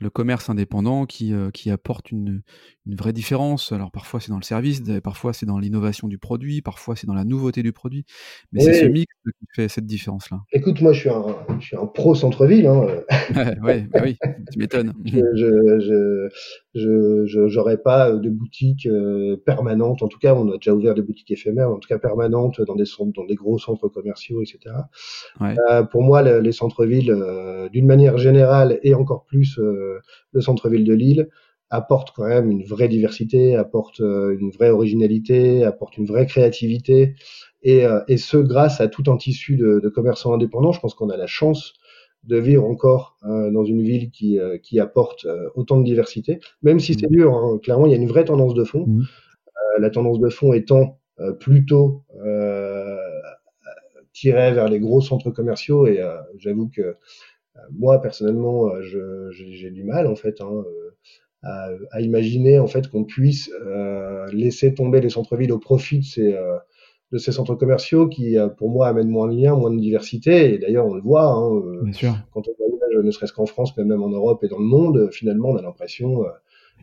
le 0.00 0.10
commerce 0.10 0.48
indépendant 0.48 1.06
qui, 1.06 1.32
euh, 1.32 1.50
qui 1.50 1.70
apporte 1.70 2.10
une, 2.10 2.42
une 2.86 2.94
vraie 2.94 3.12
différence. 3.12 3.72
Alors 3.72 3.90
parfois 3.90 4.20
c'est 4.20 4.30
dans 4.30 4.38
le 4.38 4.42
service, 4.42 4.82
parfois 5.02 5.32
c'est 5.32 5.46
dans 5.46 5.58
l'innovation 5.58 6.08
du 6.08 6.18
produit, 6.18 6.62
parfois 6.62 6.96
c'est 6.96 7.06
dans 7.06 7.14
la 7.14 7.24
nouveauté 7.24 7.62
du 7.62 7.72
produit. 7.72 8.04
Mais 8.52 8.64
oui. 8.64 8.72
c'est 8.72 8.80
ce 8.80 8.86
mix 8.86 9.12
qui 9.24 9.46
fait 9.54 9.68
cette 9.68 9.86
différence-là. 9.86 10.40
Écoute, 10.52 10.80
moi 10.80 10.92
je 10.92 11.00
suis 11.00 11.10
un, 11.10 11.36
je 11.60 11.66
suis 11.66 11.76
un 11.76 11.86
pro 11.86 12.14
centre-ville. 12.14 12.66
Hein. 12.66 12.86
ouais, 13.62 13.86
bah 13.92 14.00
oui, 14.02 14.16
tu 14.52 14.58
m'étonnes. 14.58 14.92
je 15.04 15.18
je, 15.34 15.80
je, 15.80 16.28
je, 16.74 17.46
j'aurais 17.46 17.78
pas 17.78 18.12
de 18.12 18.28
boutique 18.28 18.86
euh, 18.86 19.36
permanente. 19.44 20.02
En 20.02 20.08
tout 20.08 20.18
cas, 20.18 20.34
on 20.34 20.50
a 20.52 20.56
déjà 20.56 20.74
ouvert 20.74 20.94
des 20.94 21.02
boutiques 21.02 21.30
éphémères, 21.30 21.70
en 21.70 21.78
tout 21.78 21.88
cas 21.88 21.98
permanentes 21.98 22.60
dans 22.60 22.76
des 22.76 22.84
centres, 22.84 23.12
dans 23.14 23.24
des 23.24 23.34
gros 23.34 23.58
centres 23.58 23.88
commerciaux, 23.88 24.42
etc. 24.42 24.74
Ouais. 25.40 25.56
Euh, 25.70 25.82
pour 25.82 26.02
moi, 26.02 26.22
le, 26.22 26.40
les 26.40 26.52
centres-villes, 26.52 27.10
euh, 27.10 27.68
d'une 27.70 27.86
manière 27.86 28.18
générale 28.18 28.78
et 28.82 28.94
encore 28.94 29.24
plus 29.24 29.58
euh, 29.58 29.98
le 30.32 30.40
centre-ville 30.40 30.84
de 30.84 30.94
Lille, 30.94 31.28
apporte 31.70 32.12
quand 32.14 32.26
même 32.26 32.50
une 32.50 32.64
vraie 32.64 32.88
diversité, 32.88 33.56
apporte 33.56 34.00
euh, 34.00 34.36
une 34.38 34.50
vraie 34.50 34.70
originalité, 34.70 35.64
apporte 35.64 35.96
une 35.96 36.06
vraie 36.06 36.26
créativité. 36.26 37.14
et, 37.62 37.84
et 38.06 38.16
ce 38.18 38.36
grâce 38.36 38.80
à 38.80 38.88
tout 38.88 39.10
un 39.10 39.16
tissu 39.16 39.56
de, 39.56 39.80
de 39.82 39.88
commerçants 39.88 40.32
indépendants. 40.34 40.72
Je 40.72 40.80
pense 40.80 40.94
qu'on 40.94 41.10
a 41.10 41.16
la 41.16 41.26
chance 41.26 41.74
de 42.24 42.36
vivre 42.36 42.64
encore 42.64 43.16
dans 43.22 43.64
une 43.64 43.82
ville 43.82 44.10
qui, 44.10 44.38
qui 44.62 44.80
apporte 44.80 45.26
autant 45.54 45.78
de 45.78 45.84
diversité, 45.84 46.40
même 46.62 46.80
si 46.80 46.94
c'est 46.94 47.08
dur. 47.08 47.34
Hein. 47.34 47.58
clairement, 47.62 47.86
il 47.86 47.92
y 47.92 47.94
a 47.94 47.98
une 47.98 48.08
vraie 48.08 48.24
tendance 48.24 48.54
de 48.54 48.64
fond. 48.64 48.86
Mmh. 48.86 49.02
la 49.78 49.90
tendance 49.90 50.20
de 50.20 50.28
fond 50.28 50.52
étant 50.52 50.98
plutôt 51.40 52.04
tirer 54.12 54.52
vers 54.52 54.68
les 54.68 54.80
gros 54.80 55.00
centres 55.00 55.30
commerciaux 55.30 55.86
et 55.86 56.02
j'avoue 56.38 56.68
que 56.68 56.96
moi 57.72 58.00
personnellement 58.00 58.70
j'ai 58.82 59.70
du 59.70 59.84
mal 59.84 60.06
en 60.06 60.16
fait 60.16 60.40
hein, 60.40 60.64
à, 61.42 61.70
à, 61.92 62.00
imaginer 62.00 62.58
en 62.58 62.66
fait 62.66 62.88
qu'on 62.88 63.04
puisse 63.04 63.50
euh, 63.64 64.26
laisser 64.32 64.74
tomber 64.74 65.00
les 65.00 65.10
centres-villes 65.10 65.52
au 65.52 65.58
profit 65.58 66.00
de 66.00 66.04
ces, 66.04 66.34
euh, 66.34 66.56
de 67.12 67.18
ces 67.18 67.32
centres 67.32 67.54
commerciaux 67.54 68.08
qui, 68.08 68.36
euh, 68.36 68.48
pour 68.48 68.70
moi, 68.70 68.88
amènent 68.88 69.08
moins 69.08 69.28
de 69.28 69.34
liens, 69.34 69.56
moins 69.56 69.70
de 69.70 69.80
diversité. 69.80 70.54
Et 70.54 70.58
d'ailleurs, 70.58 70.86
on 70.86 70.94
le 70.94 71.00
voit, 71.00 71.26
hein, 71.26 71.62
quand 72.32 72.46
on 72.48 72.52
voyage, 72.58 73.04
ne 73.04 73.10
serait-ce 73.10 73.32
qu'en 73.32 73.46
France, 73.46 73.76
mais 73.76 73.84
même 73.84 74.02
en 74.02 74.10
Europe 74.10 74.44
et 74.44 74.48
dans 74.48 74.58
le 74.58 74.64
monde, 74.64 75.08
finalement, 75.12 75.50
on 75.50 75.56
a 75.56 75.62
l'impression 75.62 76.24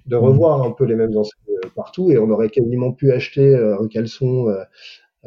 de 0.06 0.16
revoir 0.16 0.62
un 0.64 0.72
peu 0.72 0.86
les 0.86 0.96
mêmes 0.96 1.16
enseignes 1.18 1.56
partout. 1.76 2.12
Et 2.12 2.18
on 2.18 2.30
aurait 2.30 2.50
quasiment 2.50 2.92
pu 2.92 3.12
acheter 3.12 3.56
un 3.56 3.88
caleçon 3.88 4.48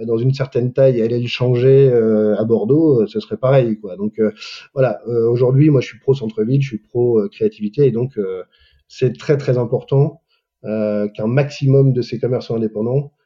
dans 0.01 0.17
une 0.17 0.33
certaine 0.33 0.73
taille 0.73 1.01
et 1.01 1.03
aller 1.03 1.21
le 1.21 1.27
changer 1.27 1.93
à 1.93 2.45
Bordeaux, 2.45 3.07
ce 3.07 3.21
serait 3.21 3.37
pareil. 3.37 3.79
Quoi. 3.81 3.97
Donc 3.97 4.21
voilà, 4.75 5.01
aujourd'hui, 5.07 5.71
moi, 5.71 5.81
je 5.81 5.89
suis 5.89 5.99
pro 5.99 6.15
centre-ville, 6.15 6.63
je 6.63 6.69
suis 6.69 6.79
pro 6.79 7.21
créativité, 7.29 7.87
et 7.87 7.91
donc 7.91 8.19
c'est 8.89 9.17
très 9.17 9.37
très 9.37 9.59
important 9.59 10.23
euh, 10.65 11.07
qu'un 11.09 11.29
maximum 11.29 11.93
de 11.93 12.03
ces 12.03 12.19
commerçants 12.19 12.57
indépendants 12.57 13.13
euh, 13.13 13.18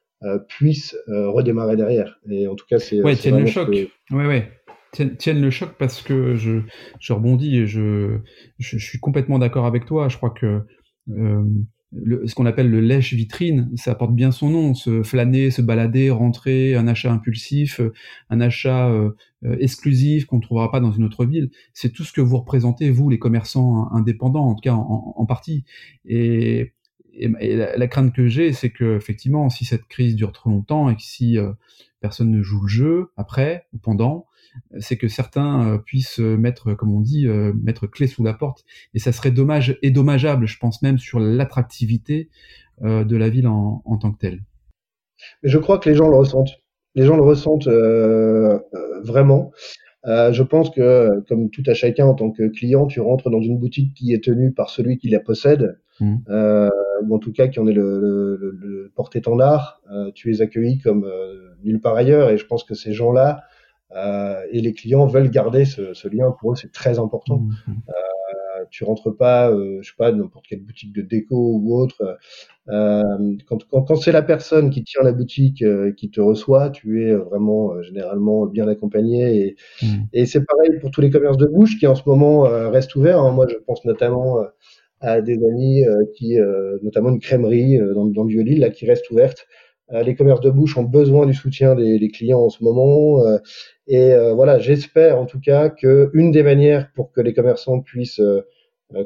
puissent 0.48 0.96
euh, 1.08 1.30
redémarrer 1.30 1.76
derrière. 1.76 2.20
Et 2.30 2.46
en 2.46 2.54
tout 2.54 2.66
cas, 2.68 2.78
c'est 2.78 3.02
ouais, 3.02 3.16
tiennent 3.16 3.40
le 3.40 3.46
choc. 3.46 3.68
Ouais, 3.68 4.26
ouais. 4.26 4.52
Tiennent, 4.92 5.40
le 5.40 5.50
choc 5.50 5.70
parce 5.78 6.02
que 6.02 6.34
je, 6.34 6.60
je 7.00 7.12
rebondis 7.14 7.56
et 7.56 7.66
je, 7.66 8.18
je, 8.58 8.76
suis 8.76 8.98
complètement 8.98 9.38
d'accord 9.38 9.64
avec 9.64 9.86
toi. 9.86 10.10
Je 10.10 10.18
crois 10.18 10.30
que 10.30 10.60
euh, 11.10 11.44
ce 12.26 12.34
qu'on 12.34 12.46
appelle 12.46 12.70
le 12.70 12.80
lèche 12.80 13.12
vitrine, 13.12 13.70
ça 13.76 13.94
porte 13.94 14.14
bien 14.14 14.30
son 14.30 14.50
nom. 14.50 14.74
Se 14.74 15.02
flâner, 15.02 15.50
se 15.50 15.62
balader, 15.62 16.10
rentrer, 16.10 16.74
un 16.74 16.88
achat 16.88 17.12
impulsif, 17.12 17.80
un 18.30 18.40
achat 18.40 18.88
euh, 18.88 19.10
euh, 19.44 19.56
exclusif 19.60 20.24
qu'on 20.24 20.36
ne 20.36 20.42
trouvera 20.42 20.70
pas 20.70 20.80
dans 20.80 20.92
une 20.92 21.04
autre 21.04 21.24
ville. 21.24 21.50
C'est 21.74 21.92
tout 21.92 22.04
ce 22.04 22.12
que 22.12 22.20
vous 22.20 22.38
représentez, 22.38 22.90
vous, 22.90 23.10
les 23.10 23.18
commerçants 23.18 23.90
indépendants, 23.92 24.46
en 24.46 24.54
tout 24.54 24.62
cas 24.62 24.74
en, 24.74 25.26
partie. 25.26 25.64
Et, 26.04 26.72
la, 27.16 27.88
crainte 27.88 28.14
que 28.14 28.26
j'ai, 28.26 28.52
c'est 28.52 28.70
que 28.70 28.96
effectivement, 28.96 29.48
si 29.50 29.64
cette 29.64 29.86
crise 29.86 30.16
dure 30.16 30.32
trop 30.32 30.50
longtemps 30.50 30.88
et 30.88 30.96
que 30.96 31.02
si 31.02 31.38
euh, 31.38 31.52
personne 32.00 32.30
ne 32.30 32.42
joue 32.42 32.62
le 32.62 32.68
jeu 32.68 33.12
après 33.16 33.66
ou 33.72 33.78
pendant, 33.78 34.26
c'est 34.78 34.96
que 34.96 35.08
certains 35.08 35.66
euh, 35.66 35.78
puissent 35.78 36.18
mettre, 36.18 36.74
comme 36.74 36.94
on 36.94 37.00
dit, 37.00 37.26
euh, 37.26 37.52
mettre 37.62 37.86
clé 37.86 38.06
sous 38.06 38.22
la 38.22 38.34
porte. 38.34 38.64
Et 38.94 38.98
ça 38.98 39.12
serait 39.12 39.30
dommage 39.30 39.78
et 39.82 39.90
dommageable, 39.90 40.46
je 40.46 40.58
pense 40.58 40.82
même, 40.82 40.98
sur 40.98 41.20
l'attractivité 41.20 42.28
euh, 42.82 43.04
de 43.04 43.16
la 43.16 43.28
ville 43.28 43.46
en, 43.46 43.82
tant 44.00 44.12
que 44.12 44.18
telle. 44.18 44.42
Je 45.42 45.58
crois 45.58 45.78
que 45.78 45.88
les 45.88 45.94
gens 45.94 46.08
le 46.08 46.16
ressentent. 46.16 46.60
Les 46.94 47.06
gens 47.06 47.16
le 47.16 47.22
ressentent 47.22 47.68
vraiment. 49.04 49.52
Je 50.04 50.42
pense 50.42 50.70
que, 50.70 51.20
comme 51.28 51.50
tout 51.50 51.62
à 51.66 51.74
chacun 51.74 52.06
en 52.06 52.14
tant 52.14 52.30
que 52.30 52.48
client, 52.48 52.86
tu 52.86 53.00
rentres 53.00 53.30
dans 53.30 53.42
une 53.42 53.58
boutique 53.58 53.94
qui 53.94 54.12
est 54.12 54.24
tenue 54.24 54.52
par 54.52 54.70
celui 54.70 54.98
qui 54.98 55.08
la 55.08 55.20
possède, 55.20 55.78
mmh. 56.00 56.16
ou 57.04 57.14
en 57.14 57.18
tout 57.18 57.32
cas 57.32 57.48
qui 57.48 57.60
en 57.60 57.66
est 57.66 57.72
le, 57.72 58.00
le, 58.00 58.58
le 58.60 58.92
porte-étendard. 58.94 59.80
tu 60.14 60.34
es 60.34 60.40
accueilli 60.40 60.78
comme 60.78 61.06
nulle 61.64 61.80
part 61.80 61.96
ailleurs, 61.96 62.30
et 62.30 62.38
je 62.38 62.46
pense 62.46 62.64
que 62.64 62.74
ces 62.74 62.92
gens-là 62.92 63.42
euh, 63.94 64.40
et 64.50 64.60
les 64.60 64.72
clients 64.72 65.06
veulent 65.06 65.30
garder 65.30 65.64
ce, 65.64 65.94
ce 65.94 66.08
lien. 66.08 66.30
Pour 66.40 66.52
eux, 66.52 66.56
c'est 66.56 66.72
très 66.72 66.98
important. 66.98 67.38
Mmh, 67.38 67.50
mmh. 67.66 67.72
Euh, 67.88 67.92
tu 68.72 68.84
rentres 68.84 69.14
pas, 69.16 69.50
euh, 69.50 69.78
je 69.82 69.90
sais 69.90 69.96
pas, 69.96 70.10
n'importe 70.10 70.46
quelle 70.48 70.62
boutique 70.62 70.92
de 70.92 71.02
déco 71.02 71.36
ou 71.36 71.76
autre. 71.76 72.18
Euh, 72.68 73.02
quand, 73.46 73.64
quand, 73.68 73.82
quand 73.82 73.96
c'est 73.96 74.12
la 74.12 74.22
personne 74.22 74.70
qui 74.70 74.82
tient 74.82 75.02
la 75.02 75.12
boutique 75.12 75.62
euh, 75.62 75.92
qui 75.92 76.10
te 76.10 76.20
reçoit, 76.20 76.70
tu 76.70 77.06
es 77.06 77.14
vraiment 77.14 77.80
généralement 77.82 78.46
bien 78.46 78.66
accompagné. 78.66 79.36
Et, 79.36 79.56
mmh. 79.82 79.86
et 80.14 80.26
c'est 80.26 80.44
pareil 80.44 80.80
pour 80.80 80.90
tous 80.90 81.02
les 81.02 81.10
commerces 81.10 81.36
de 81.36 81.46
bouche 81.46 81.78
qui 81.78 81.86
en 81.86 81.94
ce 81.94 82.02
moment 82.06 82.40
restent 82.70 82.96
ouverts. 82.96 83.20
Hein. 83.20 83.32
Moi, 83.32 83.46
je 83.48 83.56
pense 83.56 83.84
notamment 83.84 84.38
à 85.00 85.20
des 85.20 85.34
amis 85.34 85.84
qui, 86.14 86.38
notamment 86.82 87.10
une 87.10 87.20
crèmerie 87.20 87.78
dans, 87.78 88.06
dans 88.06 88.24
le 88.24 88.28
Vieux-Lille, 88.30 88.60
là, 88.60 88.70
qui 88.70 88.86
reste 88.86 89.10
ouverte. 89.10 89.46
les 89.90 90.14
commerces 90.14 90.40
de 90.40 90.50
bouche 90.50 90.76
ont 90.78 90.84
besoin 90.84 91.26
du 91.26 91.34
soutien 91.34 91.74
des, 91.74 91.98
des 91.98 92.08
clients 92.08 92.40
en 92.40 92.50
ce 92.50 92.64
moment. 92.64 93.22
Et 93.88 94.12
euh, 94.12 94.32
voilà, 94.32 94.58
j'espère 94.58 95.18
en 95.18 95.26
tout 95.26 95.40
cas 95.40 95.68
que 95.68 96.10
une 96.14 96.30
des 96.30 96.42
manières 96.42 96.90
pour 96.94 97.12
que 97.12 97.20
les 97.20 97.34
commerçants 97.34 97.80
puissent 97.80 98.20
euh, 98.20 98.40
euh, 98.40 98.42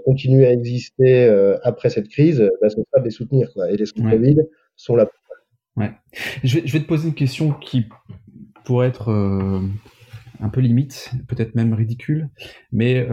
continuer 0.04 0.46
à 0.46 0.52
exister 0.52 1.28
après 1.62 1.90
cette 1.90 2.08
crise, 2.08 2.38
bah, 2.60 2.68
ce 2.68 2.76
sera 2.76 3.00
de 3.00 3.04
les 3.04 3.10
soutenir. 3.10 3.52
Quoi. 3.52 3.70
Et 3.70 3.76
les 3.76 3.86
centres-villes 3.86 4.46
sont 4.76 4.96
là. 4.96 5.08
Ouais. 5.76 5.92
Je 6.42 6.58
vais, 6.58 6.66
je 6.66 6.72
vais 6.72 6.80
te 6.80 6.86
poser 6.86 7.08
une 7.08 7.14
question 7.14 7.52
qui 7.52 7.86
pourrait 8.64 8.88
être 8.88 9.10
un 10.40 10.48
peu 10.48 10.60
limite, 10.60 11.10
peut-être 11.28 11.54
même 11.54 11.72
ridicule, 11.72 12.28
mais 12.72 13.06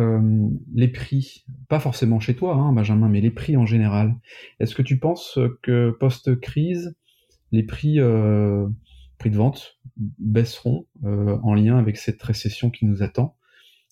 les 0.73 0.87
prix, 0.87 1.45
pas 1.69 1.79
forcément 1.79 2.19
chez 2.19 2.35
toi, 2.35 2.55
hein, 2.55 2.73
Benjamin, 2.73 3.09
mais 3.09 3.21
les 3.21 3.31
prix 3.31 3.57
en 3.57 3.65
général. 3.65 4.15
Est-ce 4.59 4.75
que 4.75 4.81
tu 4.81 4.99
penses 4.99 5.39
que 5.61 5.91
post-crise, 5.91 6.95
les 7.51 7.63
prix 7.63 7.99
prix 9.23 9.29
de 9.29 9.37
vente 9.37 9.77
baisseront 9.95 10.85
euh, 11.05 11.37
en 11.43 11.53
lien 11.53 11.77
avec 11.77 11.95
cette 11.95 12.21
récession 12.21 12.69
qui 12.69 12.85
nous 12.85 13.03
attend? 13.03 13.37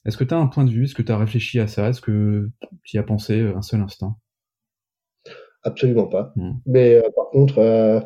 Est-ce 0.05 0.17
que 0.17 0.23
tu 0.23 0.33
as 0.33 0.37
un 0.37 0.47
point 0.47 0.63
de 0.63 0.71
vue? 0.71 0.85
Est-ce 0.85 0.95
que 0.95 1.01
tu 1.01 1.11
as 1.11 1.17
réfléchi 1.17 1.59
à 1.59 1.67
ça? 1.67 1.89
Est-ce 1.89 2.01
que 2.01 2.49
tu 2.83 2.97
y 2.97 2.99
as 2.99 3.03
pensé 3.03 3.39
euh, 3.39 3.55
un 3.55 3.61
seul 3.61 3.81
instant? 3.81 4.17
Absolument 5.63 6.07
pas. 6.07 6.33
Hmm. 6.35 6.53
Mais 6.65 6.95
euh, 6.95 7.09
par 7.15 7.29
contre, 7.29 8.03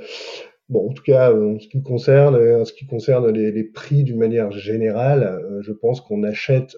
bon, 0.67 0.89
en 0.89 0.93
tout 0.93 1.03
cas, 1.03 1.33
en 1.33 1.57
ce 1.59 1.67
qui 1.67 1.81
concerne, 1.81 2.35
en 2.35 2.65
ce 2.65 2.73
qui 2.73 2.85
concerne 2.85 3.29
les, 3.31 3.63
prix 3.63 4.03
d'une 4.03 4.17
manière 4.17 4.51
générale, 4.51 5.41
je 5.61 5.71
pense 5.71 6.01
qu'on 6.01 6.23
achète 6.23 6.75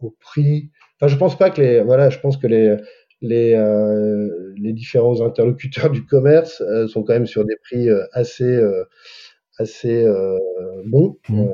au 0.00 0.16
prix. 0.18 0.70
Enfin, 0.96 1.06
je 1.06 1.16
pense 1.16 1.38
pas 1.38 1.50
que 1.50 1.60
les, 1.60 1.82
voilà, 1.82 2.10
je 2.10 2.18
pense 2.18 2.36
que 2.36 2.48
les 2.48 2.76
les, 3.22 3.54
les 4.56 4.72
différents 4.72 5.20
interlocuteurs 5.20 5.90
du 5.92 6.04
commerce 6.06 6.60
sont 6.88 7.04
quand 7.04 7.12
même 7.12 7.26
sur 7.26 7.44
des 7.44 7.56
prix 7.62 7.88
assez 8.12 8.58
assez 9.60 10.04
euh, 10.04 10.38
bon 10.86 11.18
mmh. 11.28 11.46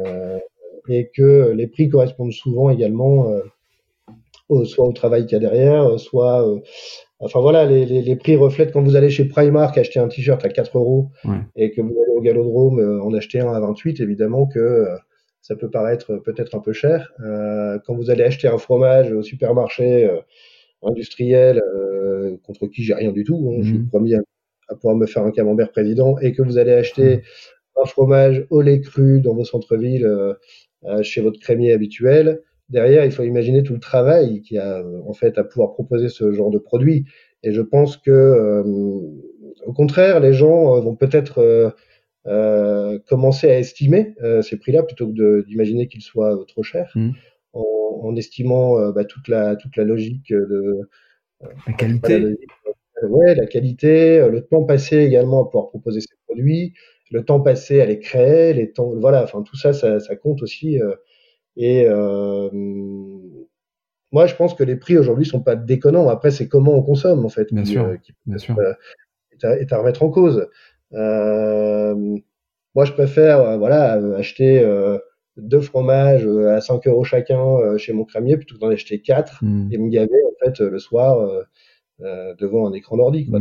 Euh, 0.88 0.92
et 0.92 1.10
que 1.14 1.52
les 1.52 1.66
prix 1.66 1.88
correspondent 1.88 2.32
souvent 2.32 2.70
également 2.70 3.30
euh, 4.50 4.64
soit 4.64 4.86
au 4.86 4.92
travail 4.92 5.26
qu'il 5.26 5.32
y 5.32 5.36
a 5.36 5.40
derrière, 5.40 5.98
soit 5.98 6.46
Enfin 7.18 7.40
voilà, 7.40 7.64
les, 7.64 7.86
les, 7.86 8.02
les, 8.02 8.14
prix 8.16 8.36
reflètent 8.36 8.72
quand 8.72 8.82
vous 8.82 8.94
allez 8.94 9.08
chez 9.08 9.24
Primark 9.24 9.78
acheter 9.78 9.98
un 9.98 10.06
t-shirt 10.06 10.44
à 10.44 10.50
4 10.50 10.76
euros 10.76 11.08
et 11.56 11.70
que 11.70 11.80
vous 11.80 11.88
allez 11.88 12.12
au 12.14 12.20
Galodrome 12.20 13.00
en 13.02 13.14
acheter 13.14 13.40
un 13.40 13.50
à 13.54 13.58
28, 13.58 14.00
évidemment 14.00 14.46
que 14.46 14.86
ça 15.40 15.56
peut 15.56 15.70
paraître 15.70 16.16
peut-être 16.16 16.54
un 16.54 16.60
peu 16.60 16.74
cher. 16.74 17.14
Euh, 17.20 17.78
quand 17.86 17.94
vous 17.94 18.10
allez 18.10 18.22
acheter 18.22 18.48
un 18.48 18.58
fromage 18.58 19.12
au 19.12 19.22
supermarché 19.22 20.10
industriel 20.82 21.62
contre 22.44 22.66
qui 22.66 22.84
j'ai 22.84 22.94
rien 22.94 23.12
du 23.12 23.24
tout, 23.24 23.50
hein, 23.50 23.60
je 23.62 23.68
suis 23.68 23.78
le 23.78 23.84
mmh. 23.84 23.88
premier 23.88 24.16
à, 24.68 24.74
pouvoir 24.74 24.96
me 24.96 25.06
faire 25.06 25.22
un 25.22 25.30
camembert 25.30 25.70
président, 25.70 26.18
et 26.18 26.32
que 26.32 26.42
vous 26.42 26.58
allez 26.58 26.72
acheter 26.72 27.22
un 27.76 27.86
fromage 27.86 28.46
au 28.50 28.60
lait 28.60 28.80
cru 28.80 29.20
dans 29.20 29.34
vos 29.34 29.44
centres-villes 29.44 30.06
euh, 30.06 30.32
euh, 30.32 30.34
chez 31.02 31.20
votre 31.20 31.40
crémier 31.40 31.72
habituel. 31.72 32.42
Derrière, 32.68 33.04
il 33.04 33.12
faut 33.12 33.22
imaginer 33.22 33.62
tout 33.62 33.74
le 33.74 33.80
travail 33.80 34.42
qu'il 34.42 34.56
y 34.56 34.60
a 34.60 34.82
en 35.06 35.12
fait 35.12 35.38
à 35.38 35.44
pouvoir 35.44 35.72
proposer 35.72 36.08
ce 36.08 36.32
genre 36.32 36.50
de 36.50 36.58
produit. 36.58 37.04
Et 37.42 37.52
je 37.52 37.62
pense 37.62 37.96
que, 37.96 38.10
euh, 38.10 38.62
au 39.64 39.72
contraire, 39.72 40.18
les 40.18 40.32
gens 40.32 40.80
vont 40.80 40.96
peut-être 40.96 41.74
euh, 42.26 42.98
commencer 43.06 43.48
à 43.48 43.58
estimer 43.58 44.14
ces 44.42 44.58
prix-là 44.58 44.82
plutôt 44.82 45.06
que 45.06 45.46
d'imaginer 45.46 45.86
qu'ils 45.86 46.02
soient 46.02 46.44
trop 46.48 46.64
chers, 46.64 46.90
mmh. 46.96 47.10
en, 47.52 48.00
en, 48.02 48.16
estimant 48.16 48.90
bah, 48.90 49.04
toute 49.04 49.28
la 49.28 49.54
toute 49.54 49.76
la 49.76 49.84
logique 49.84 50.30
de 50.30 50.80
la 51.66 51.72
qualité. 51.74 52.18
La, 52.18 53.08
ouais, 53.08 53.34
la 53.36 53.46
qualité, 53.46 54.26
le 54.28 54.40
temps 54.40 54.64
passé 54.64 54.98
également 54.98 55.42
à 55.42 55.44
pouvoir 55.44 55.68
proposer 55.68 56.00
ces 56.00 56.16
produits, 56.26 56.72
le 57.10 57.24
temps 57.24 57.40
passé 57.40 57.80
à 57.80 57.86
les 57.86 57.98
créer, 57.98 58.52
les 58.52 58.72
temps, 58.72 58.92
voilà, 58.96 59.22
enfin 59.22 59.42
tout 59.42 59.56
ça, 59.56 59.72
ça, 59.72 60.00
ça 60.00 60.16
compte 60.16 60.42
aussi. 60.42 60.80
Euh, 60.80 60.94
et 61.56 61.86
euh, 61.86 62.50
moi, 64.12 64.26
je 64.26 64.34
pense 64.34 64.54
que 64.54 64.64
les 64.64 64.76
prix 64.76 64.98
aujourd'hui 64.98 65.24
sont 65.24 65.40
pas 65.40 65.56
déconnants. 65.56 66.08
Après, 66.08 66.30
c'est 66.30 66.48
comment 66.48 66.74
on 66.74 66.82
consomme 66.82 67.24
en 67.24 67.28
fait, 67.28 67.52
bien 67.52 67.62
qui, 67.62 67.72
sûr, 67.72 67.84
euh, 67.84 67.96
qui, 67.96 68.12
bien 68.26 68.38
sûr. 68.38 68.56
est, 69.42 69.72
à, 69.72 69.78
remettre 69.78 70.02
en 70.02 70.10
cause. 70.10 70.48
moi, 70.92 72.84
je 72.84 72.92
préfère, 72.92 73.58
voilà, 73.58 73.92
acheter 74.16 74.64
deux 75.36 75.60
fromages 75.60 76.26
à 76.26 76.60
5 76.60 76.86
euros 76.86 77.04
chacun 77.04 77.76
chez 77.78 77.92
mon 77.92 78.04
crémier 78.04 78.36
plutôt 78.36 78.54
que 78.56 78.60
d'en 78.60 78.70
acheter 78.70 79.00
quatre 79.00 79.44
hmm. 79.44 79.68
et 79.70 79.78
me 79.78 79.90
gaver 79.90 80.22
en 80.26 80.44
fait 80.44 80.60
le 80.60 80.78
soir 80.78 81.44
devant 82.00 82.66
un 82.66 82.72
écran 82.72 82.96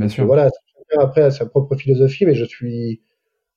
sûr. 0.09 0.25
voilà, 0.25 0.49
après 0.97 1.21
à 1.21 1.31
sa 1.31 1.45
propre 1.45 1.75
philosophie, 1.75 2.25
mais 2.25 2.35
je 2.35 2.45
suis 2.45 3.01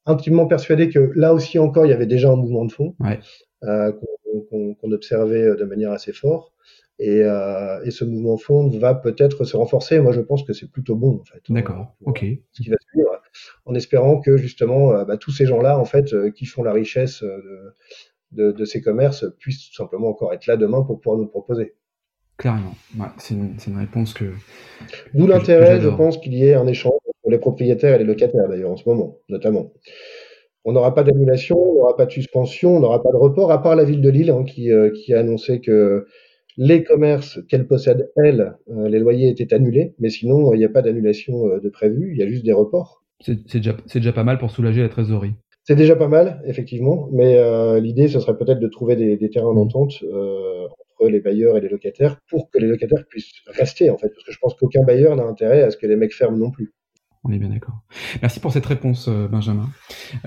intimement 0.08 0.46
persuadé 0.46 0.88
que 0.88 1.12
là 1.14 1.32
aussi 1.34 1.58
encore, 1.58 1.86
il 1.86 1.90
y 1.90 1.92
avait 1.92 2.06
déjà 2.06 2.30
un 2.30 2.36
mouvement 2.36 2.64
de 2.64 2.72
fond 2.72 2.94
Ouais. 3.00 3.20
euh, 3.64 3.92
qu'on 4.50 4.92
observait 4.92 5.56
de 5.56 5.64
manière 5.64 5.92
assez 5.92 6.12
forte. 6.12 6.52
Et, 7.00 7.22
euh, 7.22 7.80
et 7.84 7.92
ce 7.92 8.04
mouvement 8.04 8.34
de 8.34 8.40
fond 8.40 8.68
va 8.78 8.92
peut-être 8.92 9.44
se 9.44 9.56
renforcer. 9.56 10.00
Moi, 10.00 10.10
je 10.12 10.20
pense 10.20 10.42
que 10.42 10.52
c'est 10.52 10.68
plutôt 10.68 10.96
bon, 10.96 11.20
en 11.20 11.24
fait. 11.24 11.40
D'accord. 11.48 11.94
Ok. 12.04 12.24
ce 12.52 12.62
qui 12.62 12.70
va 12.70 12.76
suivre, 12.90 13.22
en 13.66 13.74
espérant 13.76 14.20
que 14.20 14.36
justement 14.36 14.92
euh, 14.92 15.04
bah, 15.04 15.16
tous 15.16 15.30
ces 15.30 15.46
gens-là, 15.46 15.78
en 15.78 15.84
fait, 15.84 16.12
euh, 16.12 16.30
qui 16.32 16.44
font 16.44 16.64
la 16.64 16.72
richesse 16.72 17.22
euh, 17.22 17.72
de, 18.32 18.46
de, 18.46 18.52
de 18.52 18.64
ces 18.64 18.80
commerces, 18.80 19.24
puissent 19.38 19.68
tout 19.70 19.76
simplement 19.76 20.08
encore 20.08 20.32
être 20.32 20.46
là 20.48 20.56
demain 20.56 20.82
pour 20.82 20.98
pouvoir 21.00 21.18
nous 21.20 21.28
proposer. 21.28 21.76
Clairement. 22.36 22.74
Ouais, 22.98 23.06
c'est 23.18 23.34
une, 23.34 23.54
une 23.66 23.78
réponse 23.78 24.12
que. 24.12 24.32
D'où 25.14 25.26
l'intérêt, 25.28 25.80
je 25.80 25.88
pense, 25.88 26.18
qu'il 26.18 26.34
y 26.34 26.44
ait 26.46 26.54
un 26.54 26.66
échange 26.66 26.94
entre 27.28 27.32
les 27.32 27.38
propriétaires 27.38 27.94
et 27.94 27.98
les 27.98 28.04
locataires, 28.04 28.48
d'ailleurs, 28.48 28.70
en 28.70 28.76
ce 28.76 28.88
moment, 28.88 29.18
notamment. 29.28 29.72
On 30.64 30.72
n'aura 30.72 30.94
pas 30.94 31.02
d'annulation, 31.02 31.58
on 31.58 31.74
n'aura 31.74 31.96
pas 31.96 32.06
de 32.06 32.10
suspension, 32.10 32.76
on 32.76 32.80
n'aura 32.80 33.02
pas 33.02 33.10
de 33.10 33.16
report, 33.16 33.52
à 33.52 33.62
part 33.62 33.76
la 33.76 33.84
ville 33.84 34.00
de 34.00 34.10
Lille, 34.10 34.30
hein, 34.30 34.44
qui, 34.44 34.72
euh, 34.72 34.90
qui 34.90 35.14
a 35.14 35.20
annoncé 35.20 35.60
que 35.60 36.06
les 36.56 36.82
commerces 36.82 37.38
qu'elle 37.48 37.66
possède, 37.66 38.10
elle, 38.16 38.56
euh, 38.70 38.88
les 38.88 38.98
loyers 38.98 39.28
étaient 39.28 39.54
annulés, 39.54 39.94
mais 40.00 40.10
sinon, 40.10 40.50
euh, 40.50 40.56
il 40.56 40.58
n'y 40.58 40.64
a 40.64 40.68
pas 40.68 40.82
d'annulation 40.82 41.46
euh, 41.46 41.60
de 41.60 41.68
prévu, 41.68 42.12
il 42.12 42.18
y 42.18 42.22
a 42.22 42.26
juste 42.26 42.44
des 42.44 42.52
reports. 42.52 43.04
C'est 43.20 43.58
déjà, 43.60 44.12
pas 44.12 44.24
mal 44.24 44.38
pour 44.38 44.50
soulager 44.50 44.82
la 44.82 44.88
trésorerie. 44.88 45.32
C'est 45.64 45.76
déjà 45.76 45.96
pas 45.96 46.08
mal, 46.08 46.40
effectivement, 46.46 47.08
mais 47.12 47.36
l'idée, 47.80 48.08
ce 48.08 48.20
serait 48.20 48.38
peut-être 48.38 48.60
de 48.60 48.68
trouver 48.68 48.96
des, 48.96 49.16
des 49.16 49.28
terrains 49.28 49.52
d'entente 49.52 49.92
entre 50.02 51.10
les 51.10 51.20
bailleurs 51.20 51.56
et 51.56 51.60
les 51.60 51.68
locataires 51.68 52.20
pour 52.30 52.48
que 52.48 52.58
les 52.58 52.68
locataires 52.68 53.04
puissent 53.08 53.32
rester, 53.48 53.90
en 53.90 53.98
fait, 53.98 54.08
parce 54.08 54.24
que 54.24 54.32
je 54.32 54.38
pense 54.40 54.54
qu'aucun 54.54 54.82
bailleur 54.84 55.16
n'a 55.16 55.24
intérêt 55.24 55.62
à 55.62 55.70
ce 55.70 55.76
que 55.76 55.86
les 55.86 55.96
mecs 55.96 56.14
ferment 56.14 56.38
non 56.38 56.50
plus. 56.52 56.72
On 57.24 57.32
est 57.32 57.38
bien 57.38 57.48
d'accord. 57.48 57.80
Merci 58.22 58.38
pour 58.40 58.52
cette 58.52 58.66
réponse, 58.66 59.08
euh, 59.08 59.26
Benjamin. 59.28 59.68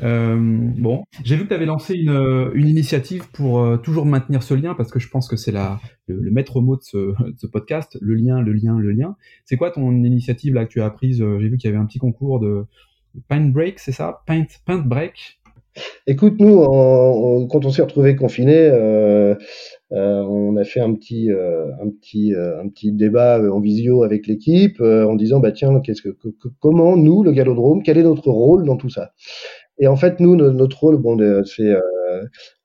Euh, 0.03 0.37
bon, 0.39 1.03
j'ai 1.23 1.37
vu 1.37 1.43
que 1.43 1.47
tu 1.47 1.53
avais 1.53 1.65
lancé 1.65 1.95
une, 1.95 2.09
euh, 2.09 2.51
une 2.53 2.67
initiative 2.67 3.29
pour 3.31 3.81
toujours 3.81 4.05
maintenir 4.05 4.43
ce 4.43 4.53
lien, 4.53 4.73
parce 4.75 4.91
que 4.91 4.99
je 4.99 5.07
pense 5.09 5.27
que 5.27 5.37
c'est 5.37 5.51
le, 5.51 5.59
le 6.07 6.31
maître 6.31 6.59
mot 6.59 6.75
de 6.75 6.81
ce, 7.37 7.47
podcast, 7.47 7.97
le 8.01 8.15
lien, 8.15 8.41
le 8.41 8.53
lien, 8.53 8.77
le 8.77 8.91
lien. 8.91 9.15
C'est 9.45 9.57
quoi 9.57 9.71
ton 9.71 9.91
initiative 10.03 10.53
là 10.53 10.65
que 10.65 10.71
tu 10.71 10.81
as 10.81 10.89
prise 10.89 11.21
Euh, 11.21 11.39
J'ai 11.39 11.49
vu 11.49 11.57
qu'il 11.57 11.69
y 11.69 11.73
avait 11.73 11.81
un 11.81 11.85
petit 11.85 11.99
concours 11.99 12.39
de 12.39 12.65
paint 13.27 13.49
break, 13.49 13.79
c'est 13.79 13.91
ça? 13.91 14.21
Paint, 14.25 14.45
paint 14.65 14.79
break? 14.79 15.39
Écoute, 16.05 16.35
nous, 16.39 16.57
quand 17.47 17.65
on 17.65 17.71
s'est 17.71 17.81
retrouvés 17.81 18.15
confinés, 18.17 18.69
euh, 18.71 19.35
euh, 19.93 20.21
on 20.23 20.55
a 20.57 20.63
fait 20.63 20.79
un 20.79 20.93
petit, 20.93 21.31
euh, 21.31 21.65
un 21.81 21.89
petit, 21.89 22.33
euh, 22.35 22.61
un 22.61 22.69
petit 22.69 22.91
débat 22.93 23.39
euh, 23.39 23.51
en 23.51 23.59
visio 23.59 24.03
avec 24.03 24.27
l'équipe 24.27 24.79
euh, 24.81 25.05
en 25.05 25.15
disant, 25.15 25.39
bah 25.39 25.51
tiens, 25.51 25.79
qu'est-ce 25.81 26.01
que, 26.01 26.09
que- 26.09 26.29
comment 26.59 26.95
nous, 26.97 27.23
le 27.23 27.31
Galodrome, 27.31 27.83
quel 27.83 27.97
est 27.97 28.03
notre 28.03 28.29
rôle 28.31 28.65
dans 28.65 28.77
tout 28.77 28.89
ça? 28.89 29.11
Et 29.79 29.87
en 29.87 29.95
fait, 29.95 30.19
nous, 30.19 30.35
no- 30.35 30.51
notre 30.51 30.79
rôle, 30.79 30.97
bon, 30.97 31.17
c'est, 31.45 31.63
euh, 31.69 31.81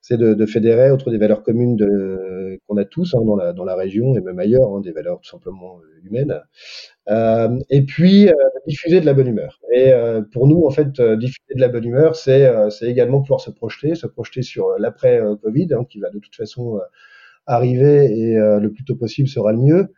c'est 0.00 0.18
de, 0.18 0.34
de 0.34 0.46
fédérer 0.46 0.90
autour 0.90 1.10
des 1.12 1.18
valeurs 1.18 1.42
communes 1.42 1.76
de, 1.76 2.58
qu'on 2.66 2.76
a 2.76 2.84
tous 2.84 3.14
hein, 3.14 3.22
dans 3.24 3.36
la, 3.36 3.52
dans 3.52 3.64
la 3.64 3.74
région 3.76 4.16
et 4.16 4.20
même 4.20 4.38
ailleurs, 4.38 4.68
hein, 4.74 4.80
des 4.80 4.92
valeurs 4.92 5.20
tout 5.20 5.30
simplement 5.30 5.78
humaines. 6.04 6.40
Euh, 7.08 7.58
et 7.70 7.82
puis 7.82 8.28
euh, 8.28 8.32
diffuser 8.66 9.00
de 9.00 9.06
la 9.06 9.14
bonne 9.14 9.28
humeur. 9.28 9.60
Et 9.72 9.92
euh, 9.92 10.22
pour 10.22 10.46
nous, 10.48 10.64
en 10.66 10.70
fait, 10.70 11.00
diffuser 11.18 11.54
de 11.54 11.60
la 11.60 11.68
bonne 11.68 11.84
humeur, 11.84 12.16
c'est 12.16 12.50
c'est 12.70 12.86
également 12.90 13.20
pouvoir 13.20 13.40
se 13.40 13.50
projeter, 13.50 13.94
se 13.94 14.06
projeter 14.06 14.42
sur 14.42 14.68
euh, 14.70 14.76
l'après 14.78 15.20
euh, 15.20 15.36
Covid, 15.36 15.68
hein, 15.74 15.84
qui 15.88 16.00
va 16.00 16.10
de 16.10 16.18
toute 16.18 16.34
façon 16.34 16.80
arriver 17.46 18.06
et 18.06 18.38
euh, 18.38 18.60
le 18.60 18.72
plus 18.72 18.84
tôt 18.84 18.96
possible 18.96 19.28
sera 19.28 19.52
le 19.52 19.58
mieux. 19.58 19.88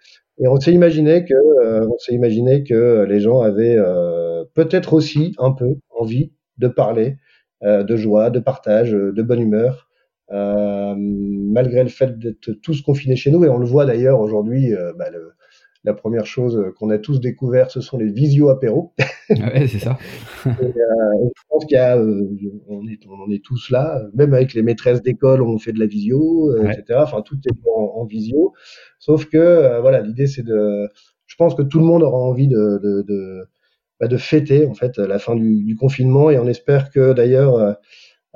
Et 0.41 0.49
on 0.49 0.59
s'est 0.61 0.73
imaginé 0.73 1.25
que 1.25 1.35
euh, 1.35 1.87
on 1.89 1.99
s'est 1.99 2.15
imaginé 2.15 2.63
que 2.63 3.05
les 3.09 3.21
gens 3.21 3.41
avaient 3.41 3.77
euh, 3.77 4.45
peut-être 4.55 4.93
aussi 4.95 5.35
un 5.39 5.53
peu 5.53 5.77
envie 5.91 6.33
de 6.59 6.69
parler 6.69 7.17
euh, 7.65 7.83
de 7.83 7.97
joie, 7.97 8.31
de 8.31 8.39
partage, 8.39 8.95
euh, 8.95 9.13
de 9.13 9.23
bonne 9.23 9.41
humeur. 9.41 9.89
Euh, 10.31 10.95
malgré 10.97 11.83
le 11.83 11.89
fait 11.89 12.19
d'être 12.19 12.53
tous 12.63 12.83
confinés 12.83 13.17
chez 13.17 13.31
nous, 13.31 13.45
et 13.45 13.49
on 13.49 13.59
le 13.59 13.67
voit 13.67 13.87
d'ailleurs 13.87 14.21
aujourd'hui, 14.21 14.73
bah, 14.99 15.11
le, 15.11 15.33
la 15.89 15.95
première 15.95 16.27
chose 16.27 16.55
qu'on 16.79 16.91
a 16.91 16.99
tous 16.99 17.19
découvert, 17.21 17.71
ce 17.71 17.81
sont 17.81 17.99
les 17.99 18.11
visio 18.11 18.49
apéros. 18.51 18.93
Ouais, 19.31 19.67
c'est 19.69 19.79
ça. 19.79 19.99
Et, 20.47 20.49
euh, 20.51 21.29
je 21.37 21.43
pense 21.51 21.65
qu'il 21.67 21.75
y 21.77 21.79
a, 21.79 21.99
euh, 21.99 22.27
on, 22.69 22.83
est, 22.87 22.99
on 23.09 23.31
est 23.31 23.45
tous 23.45 23.71
là, 23.71 24.01
même 24.15 24.33
avec 24.33 24.55
les 24.55 24.63
maîtresses 24.63 25.03
d'école, 25.03 25.43
on 25.43 25.59
fait 25.59 25.73
de 25.73 25.79
la 25.81 25.87
visio, 25.87 26.51
euh, 26.53 26.63
Ouais. 26.63 26.73
etc. 26.73 27.01
Enfin, 27.03 27.21
tout 27.23 27.37
est 27.47 27.69
en, 27.77 28.01
en 28.01 28.05
visio. 28.07 28.53
Sauf 28.99 29.27
que, 29.27 29.37
euh, 29.37 29.81
voilà, 29.81 30.01
l'idée 30.01 30.27
c'est 30.27 30.45
de, 30.45 30.89
je 31.27 31.37
pense 31.37 31.55
que 31.55 31.63
tout 31.63 31.79
le 31.79 31.85
monde 31.85 32.03
aura 32.03 32.19
envie 32.19 32.49
de, 32.49 32.81
de, 32.83 33.03
de, 33.07 33.45
bah, 34.01 34.09
de 34.09 34.17
fêter 34.17 34.67
en 34.67 34.75
fait 34.75 34.97
la 34.99 35.19
fin 35.19 35.35
du, 35.37 35.63
du 35.65 35.77
confinement, 35.77 36.31
et 36.31 36.39
on 36.39 36.47
espère 36.49 36.91
que 36.91 37.13
d'ailleurs, 37.13 37.55
euh, 37.57 37.73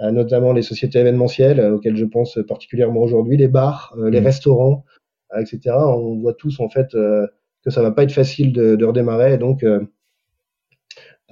euh, 0.00 0.10
notamment 0.10 0.52
les 0.52 0.62
sociétés 0.62 0.98
événementielles 0.98 1.60
euh, 1.60 1.74
auxquelles 1.76 1.96
je 1.96 2.04
pense 2.06 2.38
particulièrement 2.46 3.00
aujourd'hui, 3.00 3.36
les 3.38 3.48
bars, 3.48 3.94
euh, 3.98 4.10
les 4.10 4.20
Mm. 4.20 4.24
restaurants, 4.26 4.84
euh, 5.34 5.40
etc. 5.40 5.74
On 5.78 6.18
voit 6.20 6.34
tous 6.34 6.60
en 6.60 6.68
fait 6.68 6.94
euh, 6.94 7.26
que 7.64 7.70
ça 7.70 7.82
va 7.82 7.90
pas 7.92 8.02
être 8.04 8.12
facile 8.12 8.52
de, 8.52 8.76
de 8.76 8.84
redémarrer, 8.84 9.34
et 9.34 9.38
donc 9.38 9.62
euh, 9.64 9.80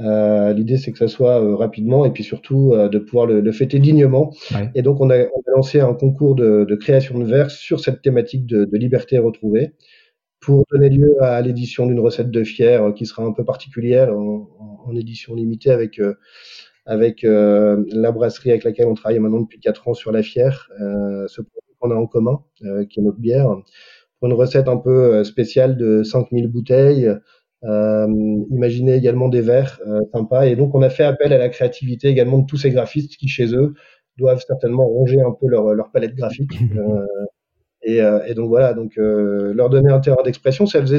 euh, 0.00 0.52
l'idée 0.54 0.78
c'est 0.78 0.92
que 0.92 0.98
ça 0.98 1.08
soit 1.08 1.42
euh, 1.42 1.54
rapidement 1.56 2.06
et 2.06 2.10
puis 2.10 2.24
surtout 2.24 2.72
euh, 2.72 2.88
de 2.88 2.98
pouvoir 2.98 3.26
le, 3.26 3.40
le 3.40 3.52
fêter 3.52 3.78
dignement. 3.78 4.32
Ouais. 4.54 4.70
Et 4.74 4.82
donc 4.82 5.00
on 5.00 5.10
a, 5.10 5.18
on 5.18 5.40
a 5.46 5.50
lancé 5.54 5.80
un 5.80 5.92
concours 5.94 6.34
de, 6.34 6.64
de 6.66 6.74
création 6.76 7.18
de 7.18 7.24
verres 7.24 7.50
sur 7.50 7.80
cette 7.80 8.00
thématique 8.00 8.46
de, 8.46 8.64
de 8.64 8.78
liberté 8.78 9.18
retrouvée 9.18 9.72
pour 10.40 10.64
donner 10.72 10.88
lieu 10.90 11.16
à 11.22 11.40
l'édition 11.42 11.86
d'une 11.86 12.00
recette 12.00 12.30
de 12.30 12.44
fier 12.44 12.82
euh, 12.82 12.92
qui 12.92 13.06
sera 13.06 13.24
un 13.24 13.32
peu 13.32 13.44
particulière 13.44 14.10
en, 14.16 14.48
en- 14.58 14.84
en 14.86 14.96
édition 14.96 15.34
limitée 15.34 15.70
avec 15.70 15.98
euh, 15.98 16.14
avec 16.86 17.24
euh, 17.24 17.84
la 17.92 18.12
brasserie 18.12 18.50
avec 18.50 18.64
laquelle 18.64 18.86
on 18.88 18.94
travaille 18.94 19.18
maintenant 19.18 19.40
depuis 19.42 19.60
quatre 19.60 19.86
ans 19.88 19.94
sur 19.94 20.12
la 20.12 20.22
fière, 20.22 20.68
euh, 20.80 21.26
ce 21.28 21.42
produit 21.42 21.74
qu'on 21.78 21.90
a 21.90 21.94
en 21.94 22.06
commun, 22.06 22.42
euh, 22.64 22.84
qui 22.86 23.00
est 23.00 23.02
notre 23.02 23.18
bière, 23.18 23.48
pour 24.20 24.28
une 24.28 24.34
recette 24.34 24.68
un 24.68 24.76
peu 24.76 24.90
euh, 25.14 25.24
spéciale 25.24 25.76
de 25.76 26.02
5000 26.02 26.46
bouteilles. 26.48 27.10
Euh, 27.64 28.06
imaginez 28.50 28.94
également 28.94 29.28
des 29.28 29.40
verres 29.40 29.80
euh, 29.86 30.00
sympas. 30.14 30.46
Et 30.46 30.56
donc, 30.56 30.74
on 30.74 30.82
a 30.82 30.90
fait 30.90 31.04
appel 31.04 31.32
à 31.32 31.38
la 31.38 31.48
créativité 31.48 32.08
également 32.08 32.38
de 32.38 32.46
tous 32.46 32.56
ces 32.56 32.70
graphistes 32.70 33.16
qui, 33.16 33.28
chez 33.28 33.54
eux, 33.54 33.74
doivent 34.18 34.42
certainement 34.46 34.86
ronger 34.86 35.20
un 35.20 35.32
peu 35.32 35.46
leur, 35.48 35.74
leur 35.74 35.90
palette 35.90 36.14
graphique. 36.14 36.52
Et, 37.82 37.96
et 37.96 38.34
donc, 38.34 38.48
voilà, 38.50 38.74
donc 38.74 38.92
leur 38.96 39.70
donner 39.70 39.90
un 39.90 40.00
terrain 40.00 40.22
d'expression. 40.22 40.66
Ça 40.66 40.82
faisait 40.82 40.98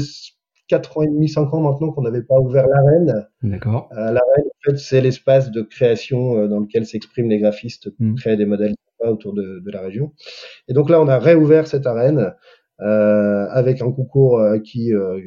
4 0.71 0.97
ans 0.97 1.01
et 1.01 1.07
demi, 1.07 1.27
5 1.27 1.53
ans 1.53 1.59
maintenant 1.59 1.91
qu'on 1.91 2.01
n'avait 2.01 2.23
pas 2.23 2.39
ouvert 2.39 2.65
l'arène. 2.65 3.27
D'accord. 3.43 3.89
Euh, 3.91 4.05
L'arène, 4.05 4.45
en 4.45 4.71
fait, 4.71 4.77
c'est 4.77 5.01
l'espace 5.01 5.51
de 5.51 5.61
création 5.61 6.37
euh, 6.37 6.47
dans 6.47 6.59
lequel 6.61 6.85
s'expriment 6.85 7.29
les 7.29 7.39
graphistes 7.39 7.89
pour 7.89 8.05
Mm. 8.05 8.15
créer 8.15 8.37
des 8.37 8.45
modèles 8.45 8.73
sympas 8.97 9.11
autour 9.11 9.33
de, 9.33 9.59
de 9.59 9.71
la 9.71 9.81
région. 9.81 10.13
Et 10.69 10.73
donc 10.73 10.89
là, 10.89 11.01
on 11.01 11.09
a 11.09 11.19
réouvert 11.19 11.67
cette 11.67 11.85
arène 11.85 12.33
avec 12.81 13.81
un 13.81 13.91
concours 13.91 14.39
euh, 14.39 14.59
qui, 14.59 14.93
euh, 14.93 15.19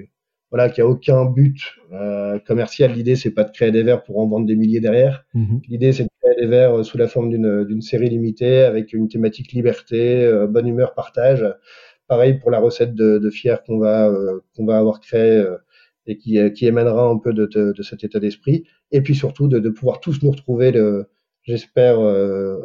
voilà, 0.50 0.68
qui 0.68 0.80
a 0.80 0.86
aucun 0.86 1.24
but 1.24 1.58
euh, 1.92 2.38
commercial. 2.40 2.92
L'idée, 2.92 3.16
c'est 3.16 3.30
pas 3.32 3.44
de 3.44 3.50
créer 3.50 3.70
des 3.72 3.82
verres 3.82 4.02
pour 4.02 4.18
en 4.18 4.26
vendre 4.26 4.46
des 4.46 4.56
milliers 4.56 4.80
derrière. 4.80 5.24
Mhm. 5.34 5.60
L'idée, 5.68 5.92
c'est 5.92 6.04
de 6.04 6.08
créer 6.22 6.36
des 6.40 6.46
verres 6.46 6.78
euh, 6.78 6.82
sous 6.84 6.98
la 6.98 7.08
forme 7.08 7.30
d'une 7.30 7.64
d'une 7.64 7.82
série 7.82 8.08
limitée 8.10 8.60
avec 8.60 8.92
une 8.92 9.08
thématique 9.08 9.52
liberté, 9.52 10.24
euh, 10.24 10.46
bonne 10.46 10.66
humeur, 10.68 10.94
partage. 10.94 11.44
Pareil 12.06 12.34
pour 12.38 12.50
la 12.50 12.58
recette 12.60 12.94
de, 12.94 13.18
de 13.18 13.30
fier 13.30 13.62
qu'on 13.64 13.78
va 13.78 14.08
euh, 14.08 14.40
qu'on 14.56 14.66
va 14.66 14.78
avoir 14.78 15.00
créée 15.00 15.38
euh, 15.38 15.56
et 16.06 16.18
qui, 16.18 16.38
euh, 16.38 16.50
qui 16.50 16.66
émanera 16.66 17.06
un 17.08 17.16
peu 17.18 17.32
de, 17.32 17.46
de, 17.46 17.72
de 17.72 17.82
cet 17.82 18.04
état 18.04 18.20
d'esprit. 18.20 18.64
Et 18.92 19.00
puis 19.00 19.14
surtout 19.14 19.48
de, 19.48 19.58
de 19.58 19.70
pouvoir 19.70 20.00
tous 20.00 20.22
nous 20.22 20.30
retrouver, 20.30 20.70
le, 20.70 21.06
j'espère, 21.44 21.98
euh, 21.98 22.58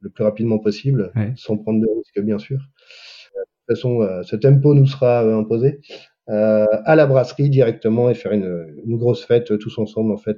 le 0.00 0.10
plus 0.10 0.24
rapidement 0.24 0.58
possible, 0.58 1.12
Ouais. 1.14 1.32
sans 1.36 1.56
prendre 1.58 1.80
de 1.80 1.86
risques, 1.96 2.20
bien 2.26 2.38
sûr. 2.38 2.58
De 3.68 3.74
toute 3.74 3.76
façon, 3.82 4.00
euh, 4.02 4.22
ce 4.22 4.36
tempo 4.36 4.74
nous 4.74 4.86
sera 4.86 5.24
euh, 5.24 5.38
imposé 5.38 5.80
euh, 6.28 6.66
à 6.84 6.94
la 6.96 7.06
brasserie 7.06 7.50
directement 7.50 8.08
et 8.10 8.14
faire 8.14 8.32
une, 8.32 8.74
une 8.86 8.96
grosse 8.96 9.24
fête 9.24 9.58
tous 9.58 9.78
ensemble, 9.78 10.12
en 10.12 10.16
fait, 10.18 10.36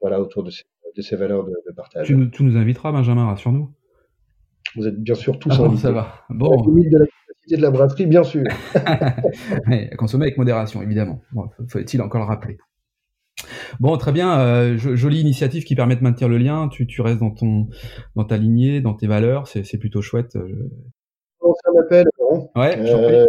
voilà, 0.00 0.20
autour 0.20 0.42
de 0.42 0.50
ces, 0.50 0.62
de 0.96 1.02
ces 1.02 1.16
valeurs 1.16 1.44
de, 1.44 1.50
de 1.68 1.72
partage. 1.74 2.06
Tu, 2.06 2.16
nous- 2.16 2.28
tu 2.30 2.42
nous 2.44 2.56
inviteras, 2.56 2.92
Benjamin, 2.92 3.26
rassure-nous. 3.26 3.70
Vous 4.76 4.86
êtes 4.86 4.98
bien 5.00 5.14
sûr 5.14 5.38
tous 5.38 5.50
Ah 5.52 5.58
bon, 5.58 5.66
invités. 5.66 5.82
ça 5.82 5.92
va. 5.92 6.08
Bon, 6.30 6.50
limite 6.66 6.90
de 6.90 6.98
la 6.98 7.06
capacité 7.06 7.56
de 7.56 7.62
la 7.62 7.70
brasserie, 7.70 8.06
bien 8.06 8.24
sûr. 8.24 8.44
Ouais, 9.66 9.90
consommer 9.96 10.24
avec 10.26 10.38
modération, 10.38 10.82
évidemment. 10.82 11.20
Bon, 11.32 11.48
faut- 11.56 11.66
faut-il 11.68 12.00
encore 12.02 12.20
le 12.20 12.26
rappeler. 12.26 12.58
Bon, 13.80 13.96
très 13.98 14.12
bien. 14.12 14.38
euh, 14.40 14.76
jo- 14.78 14.96
jolie 14.96 15.20
initiative 15.20 15.64
qui 15.64 15.74
permet 15.74 15.96
de 15.96 16.02
maintenir 16.02 16.28
le 16.28 16.38
lien. 16.38 16.68
Tu, 16.68 16.86
tu 16.86 17.00
restes 17.02 17.20
dans 17.20 17.30
ton, 17.30 17.68
dans 18.16 18.24
ta 18.24 18.36
lignée, 18.36 18.80
dans 18.80 18.94
tes 18.94 19.06
valeurs. 19.06 19.48
C'est, 19.48 19.64
c'est 19.64 19.78
plutôt 19.78 20.00
chouette. 20.02 20.36
euh, 20.36 20.70
On 21.40 21.52
un 21.52 21.80
appel, 21.82 22.06
Ouais. 22.56 22.78
Euh, 22.78 23.26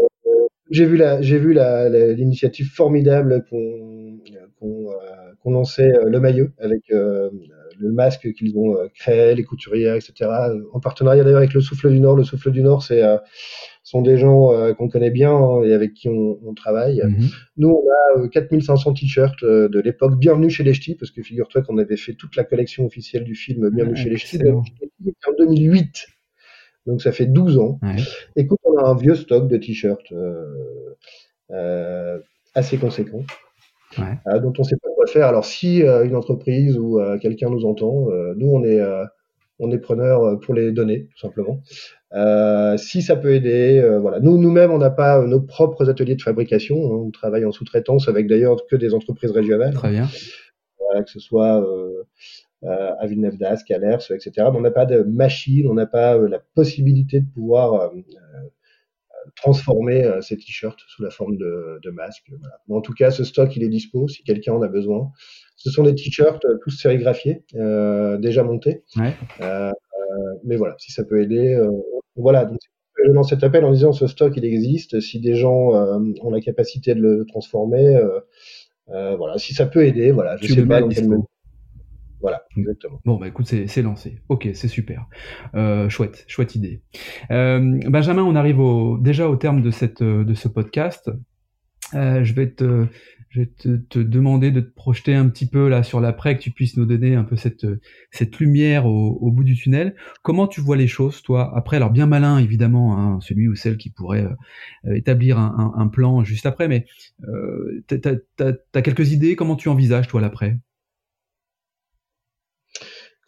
j'ai 0.72 0.86
vu 0.86 0.98
la, 0.98 1.22
j'ai 1.22 1.38
vu 1.38 1.54
la, 1.54 1.90
la- 1.90 2.14
l'initiative 2.14 2.68
formidable 2.74 3.46
qu'on, 3.50 4.18
qu'on, 4.60 4.90
euh, 4.90 4.94
qu'on 5.42 5.52
lançait 5.52 5.94
euh, 5.96 6.10
le 6.10 6.20
maillot 6.20 6.48
avec 6.60 6.82
le 6.90 7.92
masque 7.92 8.32
qu'ils 8.34 8.58
ont 8.58 8.76
créé, 8.98 9.36
les 9.36 9.44
couturières, 9.44 9.96
etc. 9.96 10.30
En 10.74 10.80
partenariat 10.80 11.24
d'ailleurs 11.24 11.40
avec 11.40 11.54
le 11.54 11.62
Souffle 11.62 11.90
du 11.92 12.00
Nord. 12.00 12.16
Le 12.16 12.24
Souffle 12.24 12.52
du 12.52 12.62
Nord, 12.64 12.82
c'est 12.84 13.02
sont 13.84 14.02
des 14.02 14.18
gens 14.18 14.50
qu'on 14.76 14.88
connaît 14.90 15.12
bien 15.12 15.36
hein, 15.36 15.62
et 15.64 15.74
avec 15.74 15.94
qui 15.94 16.08
on, 16.10 16.40
on 16.44 16.54
travaille. 16.56 17.02
Mhm. 17.06 17.28
Nous, 17.58 17.70
on 17.70 18.24
a 18.24 18.28
4500 18.30 18.94
t-shirts 18.94 19.44
de 19.44 19.80
l'époque 19.82 20.18
Bienvenue 20.18 20.50
chez 20.50 20.64
les 20.64 20.74
Ch'tis, 20.74 20.96
parce 20.96 21.12
que 21.12 21.22
figure-toi 21.22 21.62
qu'on 21.64 21.78
avait 21.78 21.98
fait 21.98 22.14
toute 22.14 22.36
la 22.38 22.44
collection 22.46 22.86
officielle 22.86 23.26
du 23.26 23.36
film 23.36 23.70
Bienvenue 23.70 23.96
chez 23.98 24.10
les 24.10 24.18
Ch'tis 24.18 24.40
en 25.28 25.34
2008. 25.38 26.08
Donc 26.86 27.02
ça 27.02 27.12
fait 27.12 27.26
12 27.26 27.58
ans. 27.58 27.80
Ouais. 27.82 27.96
Écoute, 28.36 28.60
on 28.64 28.78
a 28.78 28.88
un 28.88 28.96
vieux 28.96 29.16
stock 29.16 29.48
de 29.48 29.58
t-shirts 29.58 30.14
euh, 31.52 32.20
assez 32.54 32.78
conséquent. 32.78 33.24
Ouais. 33.98 34.18
Euh, 34.28 34.40
dont 34.40 34.54
on 34.58 34.64
sait 34.64 34.78
pas 34.82 34.90
quoi 34.96 35.08
faire. 35.08 35.28
Alors 35.28 35.46
si 35.46 35.84
euh, 35.84 36.06
une 36.06 36.16
entreprise 36.16 36.78
ou 36.78 37.00
euh, 37.00 37.18
quelqu'un 37.18 37.50
nous 37.50 37.66
entend, 37.66 38.08
nous 38.36 38.48
on 38.48 38.64
est 38.64 38.82
on 39.60 39.72
est 39.72 39.78
preneur 39.78 40.40
pour 40.42 40.54
les 40.54 40.72
données 40.72 41.08
tout 41.12 41.20
simplement. 41.20 41.62
si 42.78 43.02
ça 43.02 43.16
peut 43.16 43.34
aider, 43.34 43.98
voilà. 44.02 44.20
Nous 44.20 44.38
nous-mêmes 44.38 44.72
on 44.72 44.78
n'a 44.78 44.90
pas 44.90 45.22
nos 45.26 45.42
propres 45.42 45.90
ateliers 45.90 46.16
de 46.16 46.22
fabrication. 46.22 46.76
Hein. 46.76 47.04
On 47.08 47.12
travaille 47.12 47.46
en 47.46 47.52
sous-traitance 47.52 48.08
avec 48.08 48.28
d'ailleurs 48.28 48.58
que 48.70 48.76
des 48.76 48.94
entreprises 48.94 49.32
régionales. 49.32 49.74
Très 49.74 49.92
bien. 49.92 50.08
que 50.96 51.10
ce 51.10 51.20
soit 51.20 51.66
à 52.68 53.06
Villeneuve 53.06 53.38
d'Ascq, 53.38 53.70
à 53.72 53.78
Lers, 53.78 54.12
etc. 54.12 54.32
Mais 54.38 54.58
on 54.58 54.62
n'a 54.62 54.72
pas 54.72 54.86
de 54.86 55.04
machine, 55.04 55.68
on 55.68 55.74
n'a 55.74 55.86
pas 55.86 56.18
la 56.18 56.40
possibilité 56.40 57.20
de 57.20 57.28
pouvoir 57.34 57.92
transformer 59.36 60.04
euh, 60.04 60.22
ces 60.22 60.38
t-shirts 60.38 60.80
sous 60.88 61.04
la 61.04 61.10
forme 61.10 61.38
de, 61.38 61.80
de 61.84 61.90
masques. 61.90 62.32
Voilà. 62.40 62.58
en 62.70 62.82
tout 62.82 62.94
cas, 62.94 63.12
ce 63.12 63.24
stock, 63.24 63.56
il 63.56 63.64
est 63.64 63.70
dispo 63.70 64.08
si 64.08 64.24
quelqu'un 64.24 64.54
en 64.54 64.62
a 64.62 64.68
besoin. 64.68 65.12
Ce 65.56 65.70
sont 65.72 65.84
des 65.84 65.96
t-shirts 65.96 66.44
euh, 66.46 66.58
tous 66.62 66.72
sérigraphiés, 66.72 67.44
euh, 67.56 68.18
déjà 68.18 68.44
montés. 68.44 68.84
Ouais. 68.98 69.14
Euh, 69.42 69.72
mais 70.44 70.56
voilà, 70.56 70.76
si 70.78 70.92
ça 70.92 71.04
peut 71.04 71.22
aider, 71.22 71.60
voilà. 72.16 72.46
Donc, 72.46 72.60
je 73.04 73.12
lance 73.12 73.30
cet 73.30 73.44
appel 73.44 73.66
en 73.66 73.72
disant 73.72 73.92
ce 73.92 74.08
stock, 74.08 74.34
il 74.38 74.46
existe. 74.46 75.00
Si 75.02 75.20
des 75.20 75.36
gens 75.36 75.72
ont 76.22 76.30
la 76.30 76.40
capacité 76.40 76.96
de 76.96 77.02
le 77.02 77.26
transformer, 77.26 78.00
voilà, 78.88 79.38
si 79.38 79.54
ça 79.54 79.66
peut 79.66 79.86
aider, 79.86 80.12
voilà. 80.12 80.38
Je 80.38 80.46
tu 80.46 80.54
sais 80.54 80.66
pas 80.66 80.80
dans 80.80 80.88
quel 80.88 81.10
voilà, 82.26 82.42
exactement. 82.58 83.00
Bon, 83.06 83.18
bah 83.18 83.28
écoute, 83.28 83.46
c'est 83.46 83.82
lancé. 83.84 84.18
Ok, 84.30 84.50
c'est 84.56 84.68
super. 84.68 85.06
Euh, 85.54 85.90
chouette, 85.90 86.26
chouette 86.28 86.56
idée. 86.56 86.82
Euh, 87.30 87.80
Benjamin, 87.88 88.24
on 88.24 88.36
arrive 88.36 88.60
au, 88.60 88.98
déjà 88.98 89.30
au 89.30 89.36
terme 89.36 89.62
de, 89.62 89.70
cette, 89.70 90.02
de 90.02 90.34
ce 90.34 90.48
podcast. 90.48 91.12
Euh, 91.94 92.24
je 92.24 92.34
vais 92.34 92.50
te, 92.50 92.88
je 93.30 93.42
vais 93.42 93.46
te, 93.46 93.76
te, 93.76 94.00
demander 94.00 94.50
de 94.50 94.62
te 94.62 94.74
projeter 94.74 95.14
un 95.14 95.30
petit 95.30 95.46
peu 95.46 95.70
là 95.70 95.84
sur 95.84 96.02
l'après, 96.02 96.36
que 96.36 96.42
tu 96.42 96.50
puisses 96.50 96.78
nous 96.78 96.88
donner 96.88 97.14
un 97.14 97.26
peu 97.26 97.36
cette, 97.36 97.68
cette 98.10 98.40
lumière 98.40 98.88
au, 98.88 99.20
au, 99.22 99.30
bout 99.30 99.44
du 99.44 99.56
tunnel. 99.56 99.96
Comment 100.24 100.48
tu 100.48 100.62
vois 100.62 100.78
les 100.78 100.88
choses, 100.88 101.22
toi? 101.22 101.56
Après, 101.56 101.78
alors 101.78 101.92
bien 101.92 102.08
malin, 102.08 102.40
évidemment, 102.40 102.98
hein, 102.98 103.20
celui 103.22 103.48
ou 103.48 103.54
celle 103.54 103.78
qui 103.78 103.92
pourrait 103.92 104.26
euh, 104.88 104.96
établir 104.96 105.38
un, 105.38 105.74
un, 105.78 105.80
un, 105.80 105.88
plan 105.90 106.24
juste 106.24 106.48
après, 106.48 106.68
mais 106.68 106.88
euh, 107.28 107.84
t'as 107.86 108.16
as, 108.74 108.82
quelques 108.82 109.12
idées? 109.12 109.36
Comment 109.36 109.56
tu 109.56 109.70
envisages, 109.70 110.08
toi, 110.08 110.22
l'après? 110.22 110.58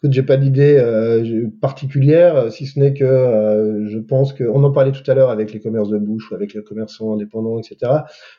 J'ai 0.04 0.22
pas 0.22 0.36
d'idée 0.36 0.78
euh, 0.78 1.48
particulière, 1.60 2.52
si 2.52 2.66
ce 2.66 2.78
n'est 2.78 2.94
que 2.94 3.04
euh, 3.04 3.88
je 3.88 3.98
pense 3.98 4.32
que, 4.32 4.44
on 4.44 4.62
en 4.62 4.70
parlait 4.70 4.92
tout 4.92 5.08
à 5.10 5.14
l'heure 5.14 5.30
avec 5.30 5.52
les 5.52 5.60
commerces 5.60 5.88
de 5.88 5.98
bouche 5.98 6.30
ou 6.30 6.34
avec 6.34 6.54
les 6.54 6.62
commerçants 6.62 7.12
indépendants, 7.12 7.58
etc. 7.58 7.92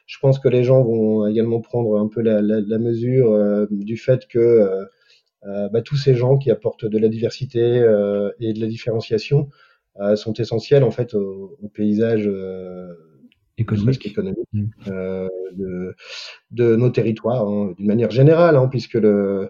Je 0.05 0.17
pense 0.21 0.39
que 0.39 0.47
les 0.47 0.63
gens 0.63 0.81
vont 0.83 1.27
également 1.27 1.59
prendre 1.59 1.99
un 1.99 2.07
peu 2.07 2.21
la, 2.21 2.41
la, 2.41 2.61
la 2.61 2.77
mesure 2.77 3.33
euh, 3.33 3.65
du 3.71 3.97
fait 3.97 4.27
que 4.27 4.69
bah, 5.43 5.81
tous 5.81 5.95
ces 5.95 6.15
gens 6.15 6.37
qui 6.37 6.51
apportent 6.51 6.85
de 6.85 6.97
la 6.97 7.07
diversité 7.07 7.59
et 8.39 8.53
de 8.53 8.59
la 8.59 8.67
différenciation 8.67 9.49
sont 10.15 10.33
essentiels 10.33 10.83
en 10.83 10.91
fait 10.91 11.13
au, 11.13 11.57
au 11.61 11.69
paysage 11.69 12.29
économique, 13.57 14.05
économique 14.05 14.47
mmh. 14.51 14.65
de, 14.87 15.95
de, 16.51 16.75
nos 16.75 16.89
territoires 16.89 17.47
hein, 17.47 17.73
d'une 17.77 17.87
manière 17.87 18.11
générale, 18.11 18.57
hein, 18.57 18.67
puisque 18.67 18.95
le 18.95 19.49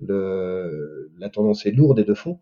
le, 0.00 1.10
la 1.18 1.28
tendance 1.28 1.66
est 1.66 1.70
lourde 1.70 1.98
et 1.98 2.04
de 2.04 2.14
fond. 2.14 2.40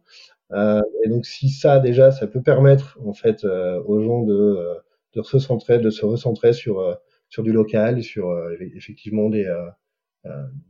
Euh, 0.52 0.82
et 1.04 1.08
donc 1.08 1.26
si 1.26 1.48
ça 1.50 1.80
déjà, 1.80 2.10
ça 2.10 2.26
peut 2.26 2.42
permettre 2.42 2.98
en 3.04 3.12
fait 3.12 3.44
euh, 3.44 3.82
aux 3.84 4.00
gens 4.00 4.22
de, 4.22 4.34
euh, 4.34 4.74
de 5.14 5.22
se 5.22 5.36
recentrer, 5.36 5.78
de 5.78 5.90
se 5.90 6.04
recentrer 6.04 6.52
sur 6.52 6.80
euh, 6.80 6.94
sur 7.28 7.42
du 7.42 7.52
local, 7.52 8.02
sur 8.02 8.32
effectivement 8.76 9.28
des 9.28 9.52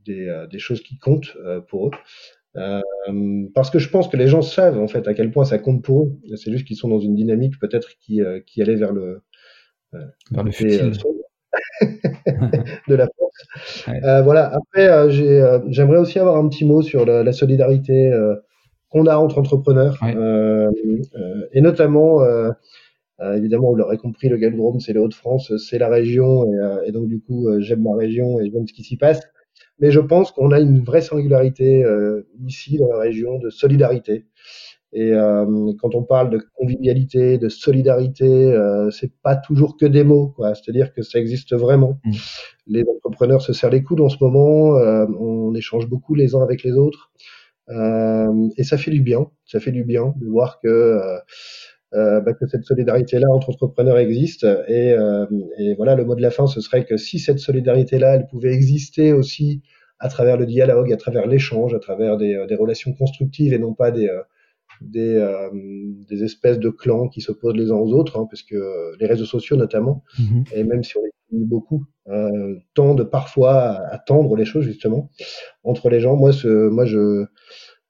des, 0.07 0.46
des, 0.51 0.59
choses 0.59 0.83
qui 0.83 0.99
comptent 0.99 1.37
pour 1.68 1.88
eux. 1.88 1.90
Euh, 2.57 2.81
parce 3.55 3.68
que 3.70 3.79
je 3.79 3.90
pense 3.90 4.09
que 4.09 4.16
les 4.16 4.27
gens 4.27 4.40
savent 4.40 4.79
en 4.79 4.88
fait 4.88 5.07
à 5.07 5.12
quel 5.12 5.31
point 5.31 5.44
ça 5.44 5.59
compte 5.59 5.85
pour 5.85 6.05
eux. 6.05 6.37
C'est 6.37 6.51
juste 6.51 6.66
qu'ils 6.66 6.77
sont 6.77 6.88
dans 6.88 6.99
une 6.99 7.14
dynamique 7.14 7.59
peut-être 7.61 7.99
qui, 7.99 8.22
qui 8.46 8.62
allait 8.62 8.77
vers 8.77 8.94
le 8.94 9.22
vers 9.92 10.44
le 10.44 10.51
futile. 10.51 10.92
de 12.88 12.94
la 12.94 13.07
Euh, 13.88 14.22
voilà. 14.22 14.53
Après, 14.55 14.88
euh, 14.88 15.09
euh, 15.09 15.61
j'aimerais 15.68 15.99
aussi 15.99 16.18
avoir 16.18 16.37
un 16.37 16.49
petit 16.49 16.64
mot 16.64 16.83
sur 16.83 17.05
la, 17.07 17.22
la 17.22 17.33
solidarité 17.33 18.12
qu'on 18.88 19.07
a 19.07 19.16
entre 19.16 19.38
entrepreneurs, 19.38 19.99
et 21.53 21.61
notamment. 21.61 22.20
évidemment, 23.20 23.70
vous 23.70 23.77
l'aurez 23.77 23.99
compris, 23.99 24.29
le 24.29 24.37
Galodrome, 24.37 24.81
c'est 24.81 24.92
les 24.92 24.99
Hauts-de-France, 24.99 25.57
c'est 25.57 25.79
la 25.79 25.88
région, 25.88 26.44
et, 26.44 26.88
et, 26.88 26.92
donc 26.92 27.09
du 27.09 27.20
coup, 27.20 27.49
j'aime 27.61 27.83
ma 27.83 27.94
région 27.96 28.40
et 28.40 28.51
j'aime 28.51 28.66
ce 28.66 28.72
qui 28.72 28.85
s'y 28.85 28.96
passe. 28.96 29.20
Mais 29.79 29.90
je 29.90 30.01
pense 30.01 30.33
qu'on 30.33 30.53
a 30.53 30.61
une 30.61 30.83
vraie 30.83 31.03
singularité 31.03 31.85
ici 32.46 32.79
dans 32.79 32.88
la 32.88 32.99
région 32.99 33.38
de 33.38 33.51
solidarité. 33.51 34.27
Et 34.92 35.12
euh, 35.12 35.72
quand 35.81 35.94
on 35.94 36.05
parle 36.05 36.31
de 36.31 36.40
convivialité, 36.55 37.38
de 37.38 37.49
solidarité, 37.49 38.25
euh, 38.53 38.90
c'est 38.90 39.12
pas 39.22 39.37
toujours 39.37 39.77
que 39.77 39.85
des 39.85 40.05
mots, 40.05 40.29
quoi. 40.29 40.55
C'est-à-dire 40.55 40.92
que 40.92 41.03
ça 41.03 41.18
existe 41.18 41.55
vraiment. 41.55 41.99
Mmh. 42.05 42.12
Les 42.68 42.85
entrepreneurs 42.96 43.42
se 43.42 43.53
serrent 43.53 43.70
les 43.70 43.83
coudes 43.83 44.01
en 44.01 44.09
ce 44.09 44.16
moment. 44.20 44.77
Euh, 44.79 45.07
on 45.18 45.55
échange 45.55 45.88
beaucoup 45.88 46.14
les 46.14 46.35
uns 46.35 46.42
avec 46.42 46.62
les 46.62 46.72
autres, 46.72 47.11
euh, 47.68 48.49
et 48.57 48.64
ça 48.64 48.79
fait 48.79 48.90
du 48.90 49.01
bien. 49.01 49.29
Ça 49.44 49.61
fait 49.61 49.72
du 49.72 49.85
bien 49.85 50.14
de 50.20 50.27
voir 50.27 50.61
que 50.61 50.68
euh, 51.94 52.20
bah, 52.20 52.33
que 52.35 52.46
cette 52.46 52.64
solidarité-là 52.64 53.27
entre 53.31 53.51
entrepreneurs 53.51 53.99
existe. 53.99 54.46
Et, 54.68 54.96
et, 55.59 55.75
voilà, 55.75 55.94
le 55.94 56.05
mot 56.05 56.14
de 56.14 56.22
la 56.22 56.31
fin, 56.31 56.46
ce 56.46 56.61
serait 56.61 56.85
que 56.85 56.96
si 56.96 57.18
cette 57.18 57.38
solidarité-là, 57.38 58.14
elle 58.14 58.27
pouvait 58.29 58.53
exister 58.53 59.12
aussi 59.12 59.62
à 59.99 60.09
travers 60.09 60.37
le 60.37 60.46
dialogue, 60.46 60.92
à 60.92 60.96
travers 60.96 61.27
l'échange, 61.27 61.75
à 61.75 61.79
travers 61.79 62.16
des, 62.16 62.44
des, 62.49 62.55
relations 62.55 62.92
constructives 62.92 63.53
et 63.55 63.59
non 63.59 63.72
pas 63.72 63.90
des 63.90 64.11
des, 64.80 65.14
euh, 65.14 65.48
des 66.08 66.24
espèces 66.24 66.58
de 66.58 66.70
clans 66.70 67.08
qui 67.08 67.20
s'opposent 67.20 67.56
les 67.56 67.70
uns 67.70 67.76
aux 67.76 67.92
autres, 67.92 68.18
hein, 68.18 68.26
parce 68.30 68.42
que 68.42 68.96
les 68.98 69.06
réseaux 69.06 69.24
sociaux 69.24 69.56
notamment, 69.56 70.02
mhm. 70.18 70.44
et 70.54 70.64
même 70.64 70.82
si 70.82 70.96
on 70.96 71.02
les 71.02 71.10
utilise 71.26 71.48
beaucoup, 71.48 71.84
euh, 72.08 72.56
tendent 72.74 73.04
parfois 73.04 73.80
à, 73.90 73.98
tendre 73.98 74.36
les 74.36 74.44
choses 74.44 74.64
justement 74.64 75.10
entre 75.64 75.88
les 75.88 76.00
gens. 76.00 76.16
Moi, 76.16 76.32
ce, 76.32 76.68
moi, 76.68 76.84
je, 76.84 77.26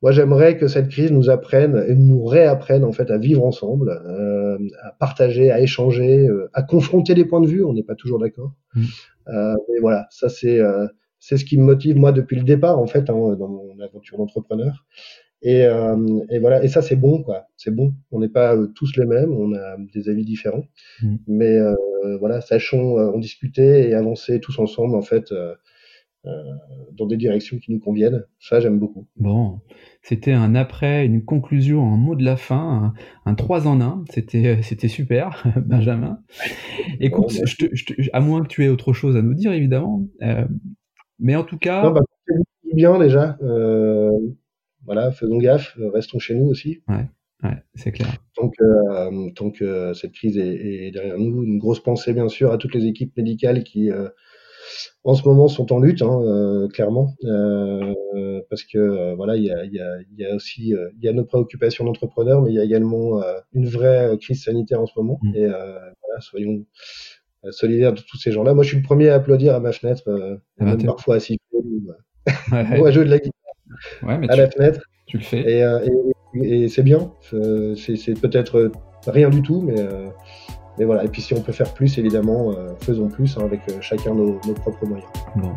moi, 0.03 0.13
j'aimerais 0.13 0.57
que 0.57 0.69
cette 0.69 0.89
crise 0.89 1.11
nous 1.11 1.31
apprenne 1.31 1.85
et 1.89 1.95
nous 1.95 2.25
réapprenne 2.25 2.85
en 2.85 2.93
fait 2.93 3.11
à 3.11 3.19
vivre 3.19 3.45
ensemble, 3.45 3.91
euh, 3.91 4.59
à 4.83 4.93
partager, 4.93 5.51
à 5.51 5.61
échanger, 5.61 6.29
euh, 6.29 6.51
à 6.53 6.63
confronter 6.63 7.15
des 7.15 7.25
points 7.25 7.41
de 7.41 7.47
vue. 7.47 7.65
On 7.65 7.73
n'est 7.73 7.83
pas 7.83 7.95
toujours 7.95 8.19
d'accord. 8.19 8.53
Mhm. 8.75 8.85
Euh, 9.29 9.55
mais 9.69 9.81
voilà, 9.81 10.07
ça 10.11 10.29
c'est 10.29 10.61
c'est 11.19 11.39
ce 11.39 11.45
qui 11.45 11.59
me 11.59 11.65
motive 11.65 11.97
moi 11.97 12.13
depuis 12.13 12.37
le 12.37 12.45
départ 12.45 12.79
en 12.79 12.87
fait 12.87 13.11
hein, 13.11 13.37
dans 13.37 13.49
mon 13.49 13.81
aventure 13.81 14.19
d'entrepreneur. 14.19 14.85
Et, 15.47 15.65
euh, 15.65 15.97
et, 16.29 16.41
voilà, 16.41 16.65
et 16.65 16.67
ça 16.67 16.83
c'est 16.83 16.97
bon, 16.97 17.23
quoi. 17.23 17.47
C'est 17.57 17.71
bon. 17.71 17.95
On 18.11 18.19
n'est 18.19 18.29
pas 18.29 18.57
euh, 18.57 18.67
tous 18.75 18.97
les 18.97 19.07
mêmes, 19.07 19.33
on 19.33 19.55
a 19.55 19.77
des 19.95 20.09
avis 20.09 20.25
différents, 20.25 20.65
mmh. 21.03 21.17
mais 21.29 21.57
euh, 21.57 21.77
voilà, 22.19 22.41
sachons 22.41 22.99
en 22.99 23.19
discuter 23.19 23.89
et 23.89 23.95
avancer 23.95 24.41
tous 24.41 24.59
ensemble, 24.59 24.97
en 24.97 25.03
fait, 25.03 25.33
dans 26.95 27.07
des 27.07 27.17
directions 27.17 27.59
qui 27.59 27.73
nous 27.73 27.79
conviennent. 27.79 28.25
Ça, 28.41 28.59
j'aime 28.59 28.81
beaucoup. 28.81 29.07
Bon, 29.15 29.61
c'était 30.03 30.33
un 30.33 30.57
après, 30.57 31.07
une 31.07 31.25
conclusion, 31.25 31.93
un 31.93 31.97
mot 31.97 32.17
de 32.17 32.25
la 32.25 32.37
fin, 32.37 32.93
un, 33.25 33.31
un 33.31 33.35
3 33.37 33.69
en 33.69 33.81
1. 33.81 34.05
C'était, 34.11 34.63
c'était 34.63 34.89
super, 34.89 35.47
Benjamin. 35.65 36.19
Écoute, 36.99 37.31
je 37.31 37.57
te, 37.57 37.73
je 37.73 37.85
te, 37.85 37.93
à 38.13 38.19
moins 38.19 38.43
que 38.43 38.49
tu 38.49 38.65
aies 38.65 38.69
autre 38.69 38.93
chose 38.93 39.17
à 39.17 39.23
nous 39.23 39.35
dire, 39.35 39.53
évidemment. 39.53 40.09
mais 41.21 41.37
en 41.37 41.45
tout 41.45 41.59
cas. 41.59 41.85
Non, 41.85 41.93
bah, 41.93 42.03
bien 42.75 42.99
déjà. 42.99 43.37
Euh, 44.87 44.93
voilà, 44.93 45.11
faisons 45.13 45.39
gaffe, 45.39 45.77
restons 45.93 46.19
chez 46.19 46.35
nous 46.35 46.47
aussi. 46.47 46.83
Ouais, 46.89 47.07
ouais 47.43 47.63
c'est 47.75 47.93
clair. 47.93 48.17
Tant 48.35 48.49
que, 48.49 48.65
euh, 48.65 49.31
tant 49.35 49.51
que 49.51 49.93
cette 49.95 50.13
crise 50.13 50.39
est, 50.39 50.87
est, 50.87 50.91
derrière 50.91 51.19
nous, 51.19 51.43
une 51.45 51.59
grosse 51.59 51.81
pensée 51.81 52.13
bien 52.13 52.29
sûr 52.29 52.53
à 52.53 52.59
toutes 52.59 52.75
les 52.75 52.87
équipes 52.87 53.17
médicales 53.17 53.65
qui 53.65 53.91
euh, 53.91 54.09
en 55.05 55.15
ce 55.15 55.27
moment 55.27 55.49
sont 55.49 55.73
en 55.73 55.79
lutte, 55.79 56.03
hein, 56.03 56.21
euh, 56.23 56.69
clairement, 56.69 57.15
euh, 57.25 57.93
parce 58.51 58.65
que 58.65 58.79
euh, 58.79 59.15
voilà, 59.15 59.37
il 59.37 59.45
y 59.45 59.51
a, 59.51 59.65
y, 59.65 59.79
a, 59.79 59.99
y 60.17 60.25
a, 60.25 60.35
aussi 60.35 60.71
il 60.73 61.05
y 61.05 61.09
a 61.09 61.13
nos 61.13 61.25
préoccupations 61.25 61.85
d'entrepreneurs, 61.85 62.43
mais 62.43 62.51
il 62.51 62.55
y 62.55 62.61
a 62.61 62.65
également 62.65 63.23
une 63.53 63.67
vraie 63.67 64.17
crise 64.21 64.45
sanitaire 64.45 64.81
en 64.81 64.87
ce 64.87 64.93
moment. 64.97 65.19
Mmh. 65.23 65.37
Et 65.37 65.47
voilà, 65.47 66.21
soyons 66.21 66.65
solidaires 67.51 67.93
de 67.93 68.01
tous 68.01 68.19
ces 68.19 68.33
gens-là. 68.33 68.55
Moi, 68.55 68.65
je 68.65 68.71
suis 68.71 68.79
le 68.79 68.83
premier 68.83 69.09
à 69.11 69.15
applaudir 69.15 69.55
à 69.55 69.61
ma 69.61 69.73
fenêtre, 69.73 70.03
ah 70.59 70.65
même 70.65 70.85
parfois 70.85 71.21
siffler 71.21 71.39
ou, 71.53 71.93
ouais. 72.53 72.81
ou 72.81 72.87
à 72.87 72.91
jouer 72.91 73.05
de 73.05 73.11
la 73.11 73.19
guitare 73.19 73.46
Ouais, 74.03 74.19
mais 74.19 74.31
à 74.31 74.37
la 74.37 74.51
fenêtre. 74.51 74.81
Tu 75.07 75.19
le 75.19 75.23
fais. 75.23 75.41
Et, 75.41 75.65
et, 76.43 76.69
c'est 76.69 76.83
bien. 76.83 77.13
c'est 77.31 78.21
peut-être 78.21 78.73
rien 79.07 79.31
du 79.31 79.43
tout, 79.43 79.63
mais 79.63 79.77
mais 80.79 80.85
voilà, 80.85 81.05
et 81.05 81.09
puis 81.09 81.23
si 81.23 81.33
on 81.33 81.41
peut 81.41 81.53
faire 81.53 81.73
plus, 81.73 81.97
évidemment, 81.99 82.51
euh, 82.51 82.75
faisons 82.81 83.09
plus 83.09 83.39
hein, 83.39 83.43
avec 83.45 83.61
euh, 83.69 83.81
chacun 83.81 84.15
nos, 84.15 84.39
propres 84.55 84.85
moyens. 84.87 85.09
Bon. 85.35 85.53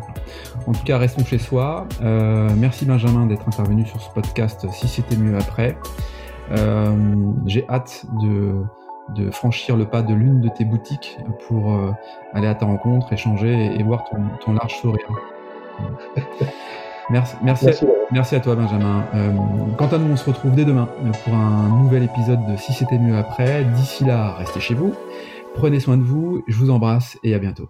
En 0.65 0.71
tout 0.71 0.83
cas, 0.85 0.97
restons 0.97 1.25
chez 1.25 1.37
soi. 1.37 1.87
Euh, 2.01 2.49
merci 2.57 2.85
Benjamin 2.85 3.25
d'être 3.25 3.47
intervenu 3.47 3.85
sur 3.85 3.99
ce 4.01 4.09
podcast 4.11 4.65
Si 4.71 4.87
c'était 4.87 5.17
mieux 5.17 5.37
après. 5.37 5.77
J'ai 7.45 7.65
hâte 7.69 8.05
de, 8.23 8.55
de, 9.15 9.29
franchir 9.29 9.75
le 9.75 9.85
pas 9.85 10.01
de 10.01 10.13
l'une 10.13 10.41
de 10.41 10.49
tes 10.49 10.65
boutiques 10.65 11.19
pour 11.47 11.79
aller 12.33 12.47
à 12.47 12.55
ta 12.55 12.65
rencontre, 12.65 13.13
échanger 13.13 13.75
et, 13.77 13.83
voir 13.83 14.05
ton, 14.09 14.17
ton, 14.43 14.53
large 14.53 14.79
sourire. 14.81 15.05
Merci, 17.11 17.35
merci, 17.43 17.65
merci, 17.65 17.85
à, 17.85 17.87
merci, 18.11 18.35
à, 18.35 18.39
toi 18.39 18.55
Benjamin. 18.55 19.03
quant 19.77 19.87
à 19.87 19.97
nous, 19.97 20.13
on 20.13 20.15
se 20.15 20.25
retrouve 20.25 20.53
dès 20.53 20.65
demain 20.65 20.87
pour 21.23 21.33
un 21.33 21.69
nouvel 21.83 22.03
épisode 22.03 22.45
de 22.45 22.55
Si 22.55 22.73
c'était 22.73 22.99
mieux 22.99 23.17
après. 23.17 23.63
D'ici 23.63 24.05
là, 24.05 24.35
restez 24.37 24.59
chez 24.59 24.75
vous. 24.75 24.93
Prenez 25.55 25.79
soin 25.79 25.97
de 25.97 26.03
vous, 26.03 26.43
je 26.47 26.55
vous 26.55 26.69
embrasse 26.69 27.17
et 27.23 27.33
à 27.33 27.39
bientôt. 27.39 27.69